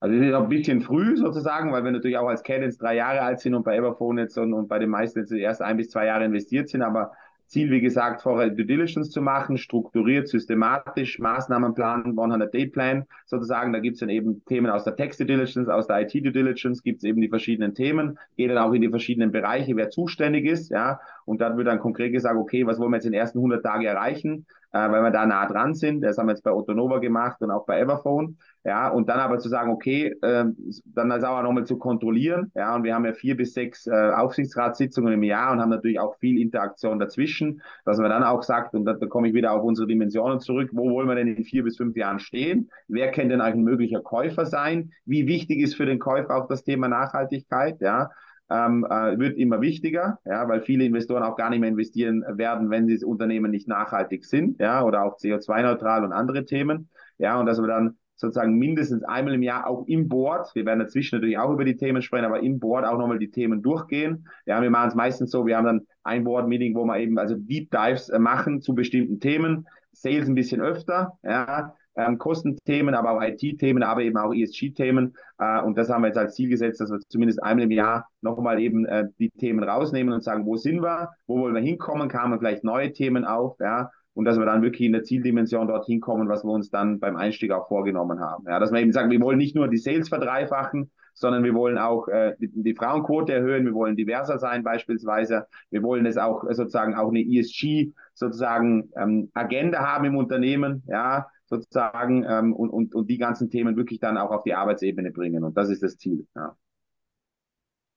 Also 0.00 0.16
es 0.16 0.26
ist 0.26 0.32
auch 0.34 0.44
ein 0.44 0.48
bisschen 0.48 0.80
früh 0.80 1.16
sozusagen, 1.16 1.72
weil 1.72 1.84
wir 1.84 1.90
natürlich 1.90 2.16
auch 2.16 2.28
als 2.28 2.42
Cadence 2.42 2.78
drei 2.78 2.96
Jahre 2.96 3.20
alt 3.20 3.40
sind 3.40 3.54
und 3.54 3.64
bei 3.64 3.76
Everphone 3.76 4.18
jetzt 4.18 4.38
und, 4.38 4.54
und 4.54 4.66
bei 4.66 4.78
den 4.78 4.88
meisten 4.88 5.20
jetzt 5.20 5.32
erst 5.32 5.60
ein 5.60 5.76
bis 5.76 5.90
zwei 5.90 6.06
Jahre 6.06 6.24
investiert 6.24 6.70
sind, 6.70 6.82
aber 6.82 7.12
Ziel, 7.50 7.72
wie 7.72 7.80
gesagt, 7.80 8.22
vorher 8.22 8.48
Due 8.50 8.64
Diligence 8.64 9.10
zu 9.10 9.20
machen, 9.20 9.58
strukturiert, 9.58 10.28
systematisch, 10.28 11.18
Maßnahmenplan, 11.18 12.14
100-Day-Plan 12.14 13.06
sozusagen. 13.26 13.72
Da 13.72 13.80
gibt 13.80 13.94
es 13.94 14.00
dann 14.00 14.08
eben 14.08 14.44
Themen 14.44 14.70
aus 14.70 14.84
der 14.84 14.94
Text-Due 14.94 15.26
Diligence, 15.26 15.68
aus 15.68 15.88
der 15.88 16.00
IT-Due 16.02 16.30
Diligence, 16.30 16.84
gibt 16.84 16.98
es 16.98 17.04
eben 17.04 17.20
die 17.20 17.28
verschiedenen 17.28 17.74
Themen, 17.74 18.20
geht 18.36 18.50
dann 18.50 18.58
auch 18.58 18.72
in 18.72 18.82
die 18.82 18.88
verschiedenen 18.88 19.32
Bereiche, 19.32 19.74
wer 19.74 19.90
zuständig 19.90 20.46
ist, 20.46 20.70
ja. 20.70 21.00
Und 21.24 21.40
dann 21.40 21.56
wird 21.56 21.66
dann 21.66 21.80
konkret 21.80 22.12
gesagt, 22.12 22.36
okay, 22.36 22.66
was 22.66 22.78
wollen 22.78 22.92
wir 22.92 22.98
jetzt 22.98 23.06
in 23.06 23.12
den 23.12 23.20
ersten 23.20 23.38
100 23.38 23.64
Tagen 23.64 23.84
erreichen? 23.84 24.46
Äh, 24.72 24.90
weil 24.90 25.02
wir 25.02 25.10
da 25.10 25.26
nah 25.26 25.46
dran 25.46 25.74
sind. 25.74 26.02
Das 26.02 26.18
haben 26.18 26.26
wir 26.26 26.32
jetzt 26.32 26.44
bei 26.44 26.52
Ottonova 26.52 26.98
gemacht 26.98 27.40
und 27.40 27.50
auch 27.50 27.66
bei 27.66 27.80
Everphone. 27.80 28.36
Ja, 28.62 28.88
und 28.88 29.08
dann 29.08 29.18
aber 29.20 29.38
zu 29.38 29.48
sagen, 29.48 29.70
okay, 29.70 30.14
äh, 30.20 30.44
dann 30.84 31.08
das 31.08 31.24
auch 31.24 31.42
nochmal 31.42 31.64
zu 31.64 31.78
kontrollieren. 31.78 32.52
Ja, 32.54 32.74
und 32.76 32.84
wir 32.84 32.94
haben 32.94 33.06
ja 33.06 33.14
vier 33.14 33.36
bis 33.36 33.54
sechs 33.54 33.86
äh, 33.86 34.10
Aufsichtsratssitzungen 34.10 35.14
im 35.14 35.22
Jahr 35.22 35.52
und 35.52 35.60
haben 35.60 35.70
natürlich 35.70 35.98
auch 35.98 36.16
viel 36.18 36.38
Interaktion 36.40 36.98
dazwischen, 36.98 37.62
dass 37.86 37.98
man 37.98 38.10
dann 38.10 38.22
auch 38.22 38.42
sagt, 38.42 38.74
und 38.74 38.84
da 38.84 38.94
komme 38.94 39.28
ich 39.28 39.34
wieder 39.34 39.52
auf 39.52 39.62
unsere 39.62 39.88
Dimensionen 39.88 40.40
zurück, 40.40 40.70
wo 40.72 40.90
wollen 40.90 41.08
wir 41.08 41.14
denn 41.14 41.28
in 41.28 41.42
vier 41.42 41.64
bis 41.64 41.78
fünf 41.78 41.96
Jahren 41.96 42.20
stehen? 42.20 42.70
Wer 42.86 43.10
könnte 43.12 43.30
denn 43.30 43.40
eigentlich 43.40 43.60
ein 43.60 43.64
möglicher 43.64 44.00
Käufer 44.00 44.44
sein? 44.44 44.92
Wie 45.06 45.26
wichtig 45.26 45.60
ist 45.60 45.74
für 45.74 45.86
den 45.86 45.98
Käufer 45.98 46.36
auch 46.36 46.46
das 46.46 46.62
Thema 46.62 46.88
Nachhaltigkeit? 46.88 47.80
Ja, 47.80 48.10
ähm, 48.50 48.86
äh, 48.88 49.18
wird 49.18 49.38
immer 49.38 49.60
wichtiger, 49.60 50.18
ja, 50.24 50.48
weil 50.48 50.60
viele 50.62 50.84
Investoren 50.84 51.22
auch 51.22 51.36
gar 51.36 51.50
nicht 51.50 51.60
mehr 51.60 51.68
investieren 51.68 52.24
werden, 52.28 52.70
wenn 52.70 52.86
diese 52.86 53.06
Unternehmen 53.06 53.50
nicht 53.50 53.68
nachhaltig 53.68 54.24
sind, 54.24 54.60
ja, 54.60 54.82
oder 54.82 55.04
auch 55.04 55.16
CO2-neutral 55.18 56.04
und 56.04 56.12
andere 56.12 56.44
Themen, 56.44 56.88
ja, 57.18 57.38
und 57.38 57.46
dass 57.46 57.60
wir 57.60 57.68
dann 57.68 57.96
sozusagen 58.20 58.58
mindestens 58.58 59.02
einmal 59.02 59.34
im 59.34 59.42
Jahr 59.42 59.66
auch 59.66 59.86
im 59.86 60.08
Board, 60.08 60.54
wir 60.54 60.66
werden 60.66 60.80
dazwischen 60.80 61.16
natürlich 61.16 61.38
auch 61.38 61.50
über 61.50 61.64
die 61.64 61.76
Themen 61.76 62.02
sprechen, 62.02 62.26
aber 62.26 62.40
im 62.40 62.58
Board 62.58 62.84
auch 62.84 62.98
nochmal 62.98 63.18
die 63.18 63.30
Themen 63.30 63.62
durchgehen. 63.62 64.28
Ja, 64.44 64.60
wir 64.60 64.70
machen 64.70 64.88
es 64.88 64.94
meistens 64.94 65.30
so, 65.30 65.46
wir 65.46 65.56
haben 65.56 65.64
dann 65.64 65.86
ein 66.02 66.24
Board-Meeting, 66.24 66.74
wo 66.74 66.84
wir 66.84 66.98
eben 66.98 67.18
also 67.18 67.34
Deep 67.36 67.70
Dives 67.70 68.10
äh, 68.10 68.18
machen 68.18 68.60
zu 68.60 68.74
bestimmten 68.74 69.20
Themen, 69.20 69.66
Sales 69.92 70.28
ein 70.28 70.34
bisschen 70.34 70.60
öfter, 70.60 71.18
ja, 71.22 71.74
ähm, 72.06 72.18
Kostenthemen, 72.18 72.94
aber 72.94 73.12
auch 73.12 73.22
IT-Themen, 73.22 73.82
aber 73.82 74.02
eben 74.02 74.16
auch 74.16 74.34
ESG-Themen. 74.34 75.14
Äh, 75.38 75.60
und 75.62 75.76
das 75.76 75.90
haben 75.90 76.02
wir 76.02 76.08
jetzt 76.08 76.18
als 76.18 76.34
Ziel 76.34 76.48
gesetzt, 76.48 76.80
dass 76.80 76.90
wir 76.90 77.00
zumindest 77.08 77.42
einmal 77.42 77.64
im 77.64 77.70
Jahr 77.70 78.08
nochmal 78.20 78.60
eben 78.60 78.86
äh, 78.86 79.08
die 79.18 79.30
Themen 79.30 79.62
rausnehmen 79.62 80.12
und 80.12 80.22
sagen, 80.22 80.46
wo 80.46 80.56
sind 80.56 80.82
wir, 80.82 81.10
wo 81.26 81.40
wollen 81.40 81.54
wir 81.54 81.62
hinkommen, 81.62 82.08
kamen 82.08 82.38
vielleicht 82.38 82.64
neue 82.64 82.92
Themen 82.92 83.24
auf, 83.24 83.56
ja, 83.60 83.90
und 84.14 84.24
dass 84.24 84.38
wir 84.38 84.44
dann 84.44 84.62
wirklich 84.62 84.86
in 84.86 84.92
der 84.92 85.04
Zieldimension 85.04 85.68
dorthin 85.68 86.00
kommen, 86.00 86.28
was 86.28 86.44
wir 86.44 86.50
uns 86.50 86.70
dann 86.70 86.98
beim 86.98 87.16
Einstieg 87.16 87.52
auch 87.52 87.68
vorgenommen 87.68 88.20
haben. 88.20 88.44
Ja, 88.46 88.58
dass 88.58 88.72
wir 88.72 88.80
eben 88.80 88.92
sagen, 88.92 89.10
wir 89.10 89.20
wollen 89.20 89.38
nicht 89.38 89.54
nur 89.54 89.68
die 89.68 89.78
Sales 89.78 90.08
verdreifachen, 90.08 90.90
sondern 91.14 91.44
wir 91.44 91.54
wollen 91.54 91.78
auch 91.78 92.08
äh, 92.08 92.34
die, 92.40 92.50
die 92.50 92.74
Frauenquote 92.74 93.32
erhöhen, 93.32 93.64
wir 93.64 93.74
wollen 93.74 93.96
diverser 93.96 94.38
sein 94.38 94.62
beispielsweise, 94.62 95.46
wir 95.70 95.82
wollen 95.82 96.06
es 96.06 96.16
auch 96.16 96.44
sozusagen 96.50 96.94
auch 96.94 97.10
eine 97.10 97.20
ESG 97.20 97.92
sozusagen 98.14 98.90
ähm, 98.96 99.30
Agenda 99.34 99.80
haben 99.80 100.06
im 100.06 100.16
Unternehmen, 100.16 100.82
ja, 100.86 101.26
sozusagen 101.50 102.24
ähm, 102.28 102.52
und, 102.54 102.70
und, 102.70 102.94
und 102.94 103.10
die 103.10 103.18
ganzen 103.18 103.50
Themen 103.50 103.76
wirklich 103.76 104.00
dann 104.00 104.16
auch 104.16 104.30
auf 104.30 104.44
die 104.44 104.54
Arbeitsebene 104.54 105.10
bringen. 105.10 105.44
Und 105.44 105.56
das 105.56 105.68
ist 105.68 105.82
das 105.82 105.98
Ziel. 105.98 106.26
Ja. 106.34 106.56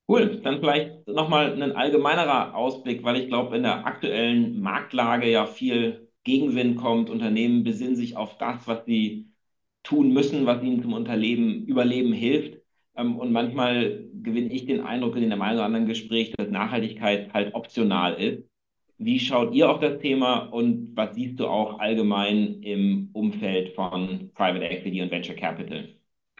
Cool, 0.07 0.41
dann 0.43 0.59
vielleicht 0.59 1.07
nochmal 1.07 1.61
ein 1.61 1.71
allgemeinerer 1.71 2.55
Ausblick, 2.55 3.03
weil 3.03 3.15
ich 3.17 3.27
glaube, 3.29 3.55
in 3.55 3.63
der 3.63 3.85
aktuellen 3.85 4.61
Marktlage 4.61 5.29
ja 5.31 5.45
viel 5.45 6.09
Gegenwind 6.23 6.77
kommt. 6.77 7.09
Unternehmen 7.09 7.63
besinnen 7.63 7.95
sich 7.95 8.17
auf 8.17 8.37
das, 8.37 8.67
was 8.67 8.85
sie 8.85 9.31
tun 9.83 10.11
müssen, 10.13 10.45
was 10.45 10.63
ihnen 10.63 10.81
zum 10.81 10.93
Unterleben, 10.93 11.65
Überleben 11.65 12.13
hilft. 12.13 12.61
Ähm, 12.95 13.17
und 13.17 13.31
manchmal 13.31 14.05
gewinne 14.21 14.51
ich 14.51 14.65
den 14.65 14.81
Eindruck 14.81 15.15
in 15.15 15.29
dem 15.29 15.41
einen 15.41 15.57
oder 15.57 15.65
anderen 15.65 15.87
Gespräch, 15.87 16.33
dass 16.37 16.49
Nachhaltigkeit 16.49 17.33
halt 17.33 17.55
optional 17.55 18.15
ist. 18.15 18.43
Wie 19.03 19.19
schaut 19.19 19.53
ihr 19.53 19.69
auf 19.69 19.79
das 19.79 19.99
Thema 19.99 20.45
und 20.47 20.95
was 20.95 21.15
siehst 21.15 21.39
du 21.39 21.47
auch 21.47 21.79
allgemein 21.79 22.61
im 22.63 23.09
Umfeld 23.13 23.75
von 23.75 24.31
Private 24.33 24.65
Equity 24.65 25.01
und 25.01 25.11
Venture 25.11 25.35
Capital? 25.35 25.89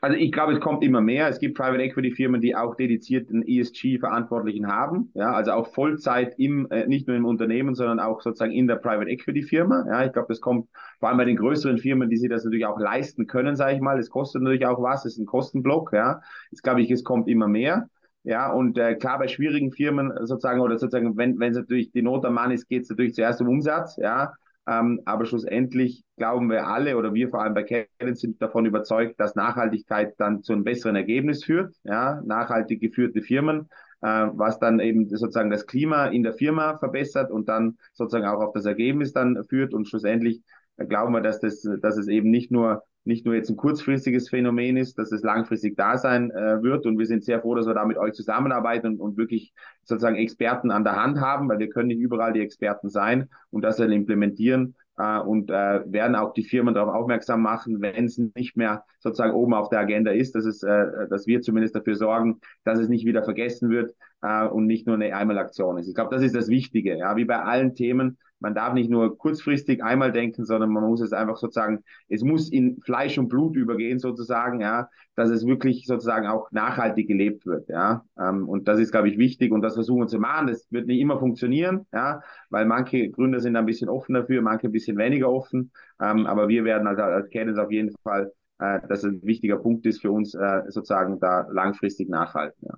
Also 0.02 0.18
ich 0.18 0.34
glaube, 0.34 0.52
es 0.52 0.60
kommt 0.60 0.84
immer 0.84 1.00
mehr. 1.00 1.30
Es 1.30 1.40
gibt 1.40 1.58
Private 1.58 1.82
Equity 1.82 2.12
Firmen, 2.12 2.42
die 2.42 2.58
auch 2.58 2.76
dedizierten 2.76 3.42
ESG-Verantwortlichen 3.42 4.68
haben. 4.68 5.12
Ja, 5.14 5.32
also 5.32 5.52
auch 5.54 5.68
Vollzeit 5.74 6.36
im, 6.38 6.70
äh, 6.72 6.86
nicht 6.88 7.08
nur 7.08 7.16
im 7.16 7.24
Unternehmen, 7.24 7.74
sondern 7.74 8.02
auch 8.02 8.20
sozusagen 8.20 8.52
in 8.52 8.68
der 8.68 8.76
Private 8.76 9.10
Equity 9.10 9.44
Firma. 9.44 9.86
Ja, 9.88 10.06
ich 10.06 10.12
glaube, 10.12 10.28
das 10.28 10.42
kommt 10.42 10.68
vor 11.00 11.08
allem 11.08 11.18
bei 11.18 11.24
den 11.24 11.38
größeren 11.38 11.78
Firmen, 11.78 12.10
die 12.10 12.18
sich 12.18 12.30
das 12.30 12.44
natürlich 12.44 12.66
auch 12.66 12.80
leisten 12.80 13.28
können, 13.28 13.56
sage 13.56 13.76
ich 13.76 13.82
mal. 13.82 13.98
Es 13.98 14.10
kostet 14.10 14.42
natürlich 14.42 14.66
auch 14.66 14.82
was. 14.82 15.06
Es 15.06 15.14
ist 15.14 15.20
ein 15.20 15.26
Kostenblock. 15.26 15.94
Ja, 15.94 16.20
jetzt 16.52 16.64
glaube 16.64 16.82
ich, 16.82 16.92
es 16.92 17.06
kommt 17.06 17.30
immer 17.30 17.48
mehr. 17.48 17.88
Ja, 18.24 18.52
und 18.52 18.78
äh, 18.78 18.96
klar, 18.96 19.20
bei 19.20 19.28
schwierigen 19.28 19.72
Firmen 19.72 20.12
sozusagen, 20.26 20.62
oder 20.62 20.78
sozusagen, 20.78 21.18
wenn 21.18 21.42
es 21.42 21.58
natürlich 21.58 21.92
die 21.92 22.02
Not 22.02 22.26
am 22.26 22.36
Mann 22.36 22.52
ist, 22.52 22.70
geht 22.70 22.84
es 22.84 22.90
natürlich 22.90 23.14
zuerst 23.16 23.42
um 23.42 23.50
Umsatz, 23.50 23.98
ja. 23.98 24.34
Ähm, 24.66 25.02
aber 25.04 25.26
schlussendlich 25.26 26.06
glauben 26.16 26.50
wir 26.50 26.68
alle 26.68 26.96
oder 26.96 27.14
wir 27.14 27.28
vor 27.28 27.42
allem 27.42 27.54
bei 27.54 27.64
Kellen 27.64 28.16
sind 28.16 28.42
davon 28.42 28.66
überzeugt, 28.66 29.20
dass 29.20 29.36
Nachhaltigkeit 29.36 30.14
dann 30.20 30.42
zu 30.42 30.54
einem 30.54 30.64
besseren 30.64 30.96
Ergebnis 30.96 31.44
führt, 31.44 31.76
ja, 31.84 32.22
nachhaltig 32.24 32.80
geführte 32.80 33.22
Firmen, 33.22 33.68
äh, 34.02 34.28
was 34.32 34.60
dann 34.60 34.80
eben 34.80 35.10
sozusagen 35.10 35.50
das 35.50 35.66
Klima 35.66 36.06
in 36.06 36.24
der 36.24 36.34
Firma 36.34 36.78
verbessert 36.78 37.30
und 37.30 37.50
dann 37.50 37.78
sozusagen 37.92 38.26
auch 38.26 38.42
auf 38.42 38.54
das 38.54 38.66
Ergebnis 38.66 39.12
dann 39.12 39.44
führt 39.50 39.74
und 39.74 39.90
schlussendlich 39.90 40.42
glauben 40.78 41.14
wir, 41.14 41.22
dass 41.22 41.42
das, 41.42 41.68
dass 41.82 41.98
es 41.98 42.08
eben 42.08 42.30
nicht 42.30 42.50
nur 42.50 42.84
nicht 43.06 43.26
nur 43.26 43.36
jetzt 43.36 43.50
ein 43.50 43.58
kurzfristiges 43.58 44.30
Phänomen 44.30 44.78
ist, 44.78 44.98
dass 44.98 45.12
es 45.12 45.24
langfristig 45.24 45.76
da 45.76 45.98
sein 45.98 46.32
äh, 46.32 46.62
wird. 46.64 46.86
Und 46.86 46.98
wir 46.98 47.06
sind 47.06 47.24
sehr 47.24 47.42
froh, 47.42 47.56
dass 47.56 47.68
wir 47.68 47.74
da 47.74 47.86
mit 47.86 47.98
euch 47.98 48.14
zusammenarbeiten 48.14 48.88
und, 48.88 49.00
und 49.00 49.18
wirklich 49.18 49.54
sozusagen 49.84 50.16
Experten 50.16 50.72
an 50.72 50.84
der 50.84 50.96
Hand 50.96 51.20
haben, 51.20 51.50
weil 51.50 51.60
wir 51.60 51.70
können 51.70 51.88
nicht 51.90 52.00
überall 52.00 52.34
die 52.34 52.42
Experten 52.42 52.90
sein 52.90 53.30
und 53.50 53.64
das 53.64 53.78
dann 53.78 53.92
implementieren, 53.92 54.76
äh, 54.98 55.20
und 55.20 55.50
äh, 55.50 55.82
werden 55.92 56.16
auch 56.16 56.34
die 56.34 56.44
Firmen 56.44 56.74
darauf 56.74 56.94
aufmerksam 56.94 57.42
machen, 57.42 57.82
wenn 57.82 58.06
es 58.06 58.20
nicht 58.36 58.56
mehr 58.56 58.84
sozusagen 59.00 59.34
oben 59.34 59.54
auf 59.54 59.70
der 59.70 59.80
Agenda 59.80 60.12
ist, 60.12 60.36
dass, 60.36 60.46
es, 60.46 60.64
äh, 60.64 61.08
dass 61.10 61.28
wir 61.28 61.42
zumindest 61.42 61.76
dafür 61.76 61.96
sorgen, 61.96 62.40
dass 62.64 62.80
es 62.80 62.90
nicht 62.90 63.06
wieder 63.06 63.24
vergessen 63.24 63.70
wird 63.70 63.94
äh, 64.22 64.46
und 64.46 64.66
nicht 64.68 64.86
nur 64.86 64.96
eine 64.96 65.16
Einmalaktion 65.16 65.78
ist. 65.78 65.88
Ich 65.88 65.96
glaube, 65.96 66.14
das 66.14 66.24
ist 66.24 66.36
das 66.36 66.48
Wichtige. 66.48 66.98
Ja, 66.98 67.16
wie 67.16 67.26
bei 67.26 67.42
allen 67.42 67.76
Themen, 67.76 68.18
man 68.44 68.54
darf 68.54 68.74
nicht 68.74 68.90
nur 68.90 69.18
kurzfristig 69.18 69.82
einmal 69.82 70.12
denken, 70.12 70.46
sondern 70.46 70.70
man 70.70 70.84
muss 70.84 71.00
es 71.02 71.14
einfach 71.14 71.38
sozusagen, 71.38 71.84
es 72.10 72.24
muss 72.24 72.52
in 72.52 72.82
Fleisch 72.82 73.18
und 73.18 73.30
Blut 73.30 73.56
übergehen 73.56 74.00
sozusagen, 74.00 74.60
ja, 74.60 74.90
dass 75.16 75.30
es 75.30 75.48
wirklich 75.48 75.86
sozusagen 75.86 76.28
auch 76.28 76.52
nachhaltig 76.52 77.08
gelebt 77.08 77.46
wird, 77.46 77.70
ja. 77.70 78.04
Ähm, 78.20 78.48
und 78.50 78.68
das 78.68 78.80
ist, 78.80 78.92
glaube 78.92 79.08
ich, 79.10 79.18
wichtig 79.18 79.54
und 79.54 79.62
das 79.62 79.76
versuchen 79.76 80.02
wir 80.02 80.08
zu 80.08 80.20
machen. 80.20 80.48
Das 80.48 80.68
wird 80.72 80.88
nicht 80.88 81.00
immer 81.00 81.20
funktionieren, 81.20 81.88
ja, 81.94 82.22
weil 82.50 82.66
manche 82.66 83.10
Gründer 83.10 83.40
sind 83.40 83.56
ein 83.56 83.66
bisschen 83.66 83.88
offen 83.88 84.14
dafür, 84.14 84.42
manche 84.42 84.68
ein 84.68 84.74
bisschen 84.74 84.98
weniger 84.98 85.32
offen. 85.32 85.72
Ähm, 86.02 86.28
aber 86.28 86.50
wir 86.50 86.66
werden 86.66 86.86
also 86.88 87.02
als 87.02 87.30
Cadence 87.30 87.58
auf 87.58 87.72
jeden 87.72 87.96
Fall, 88.04 88.34
äh, 88.60 88.82
dass 88.90 89.00
es 89.00 89.06
ein 89.06 89.24
wichtiger 89.24 89.58
Punkt 89.58 89.86
ist 89.86 90.02
für 90.02 90.12
uns, 90.12 90.36
äh, 90.36 90.64
sozusagen 90.68 91.20
da 91.22 91.48
langfristig 91.50 92.10
nachhalten, 92.10 92.68
ja. 92.68 92.76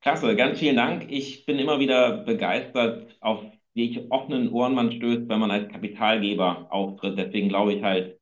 Klasse, 0.00 0.36
ganz 0.36 0.58
vielen 0.58 0.76
Dank. 0.76 1.10
Ich 1.10 1.46
bin 1.46 1.58
immer 1.58 1.78
wieder 1.80 2.24
begeistert, 2.24 3.16
auf 3.20 3.42
welche 3.74 4.10
offenen 4.10 4.50
Ohren 4.50 4.74
man 4.74 4.92
stößt, 4.92 5.28
wenn 5.28 5.40
man 5.40 5.50
als 5.50 5.70
Kapitalgeber 5.70 6.68
auftritt. 6.70 7.18
Deswegen 7.18 7.48
glaube 7.48 7.74
ich 7.74 7.82
halt 7.82 8.18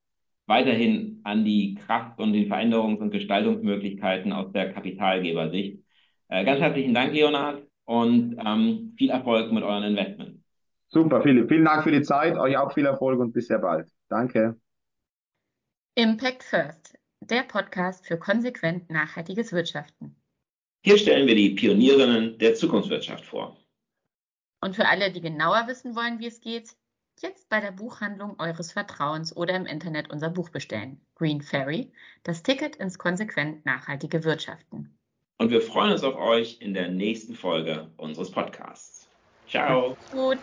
weiterhin 0.47 1.21
an 1.25 1.45
die 1.45 1.75
Kraft 1.75 2.19
und 2.19 2.33
die 2.33 2.51
Veränderungs- 2.51 2.99
und 2.99 3.11
Gestaltungsmöglichkeiten 3.11 4.33
aus 4.33 4.53
der 4.53 4.73
Kapitalgebersicht. 4.73 5.79
Äh, 6.29 6.45
ganz 6.45 6.61
herzlichen 6.61 6.95
Dank, 6.95 7.13
Leonhard, 7.13 7.63
und 7.85 8.37
ähm, 8.45 8.95
viel 8.97 9.11
Erfolg 9.11 9.53
mit 9.53 9.63
euren 9.63 9.85
Investments. 9.85 10.41
Super, 10.89 11.23
Philipp. 11.23 11.49
Vielen 11.49 11.65
Dank 11.65 11.85
für 11.85 11.93
die 11.93 12.03
Zeit. 12.03 12.37
Euch 12.37 12.57
auch 12.57 12.73
viel 12.73 12.87
Erfolg 12.87 13.19
und 13.21 13.33
bis 13.33 13.47
sehr 13.47 13.59
bald. 13.59 13.89
Danke. 14.09 14.59
Impact 15.95 16.43
First, 16.43 16.99
der 17.21 17.43
Podcast 17.43 18.07
für 18.07 18.19
konsequent 18.19 18.91
nachhaltiges 18.91 19.53
Wirtschaften. 19.53 20.17
Hier 20.85 20.99
stellen 20.99 21.27
wir 21.27 21.35
die 21.35 21.51
Pionierinnen 21.51 22.39
der 22.39 22.55
Zukunftswirtschaft 22.55 23.25
vor. 23.25 23.62
Und 24.63 24.77
für 24.77 24.87
alle, 24.87 25.11
die 25.11 25.21
genauer 25.21 25.67
wissen 25.67 25.97
wollen, 25.97 26.21
wie 26.21 26.29
es 26.29 26.41
geht, 26.41 26.77
jetzt 27.21 27.49
bei 27.49 27.61
der 27.61 27.73
Buchhandlung 27.73 28.39
eures 28.39 28.71
Vertrauens 28.71 29.37
oder 29.37 29.57
im 29.57 29.67
Internet 29.67 30.11
unser 30.11 30.31
Buch 30.31 30.51
bestellen. 30.51 31.05
Green 31.17 31.43
Ferry, 31.43 31.93
das 32.23 32.45
Ticket 32.45 32.77
ins 32.77 32.97
konsequent 32.97 33.67
nachhaltige 33.67 34.23
Wirtschaften. 34.23 34.97
Und 35.39 35.51
wir 35.51 35.61
freuen 35.61 35.91
uns 35.91 36.05
auf 36.05 36.15
euch 36.15 36.61
in 36.61 36.75
der 36.75 36.89
nächsten 36.89 37.35
Folge 37.35 37.91
unseres 37.97 38.31
Podcasts. 38.31 39.11
Ciao. 39.49 39.97
Gut. 40.13 40.39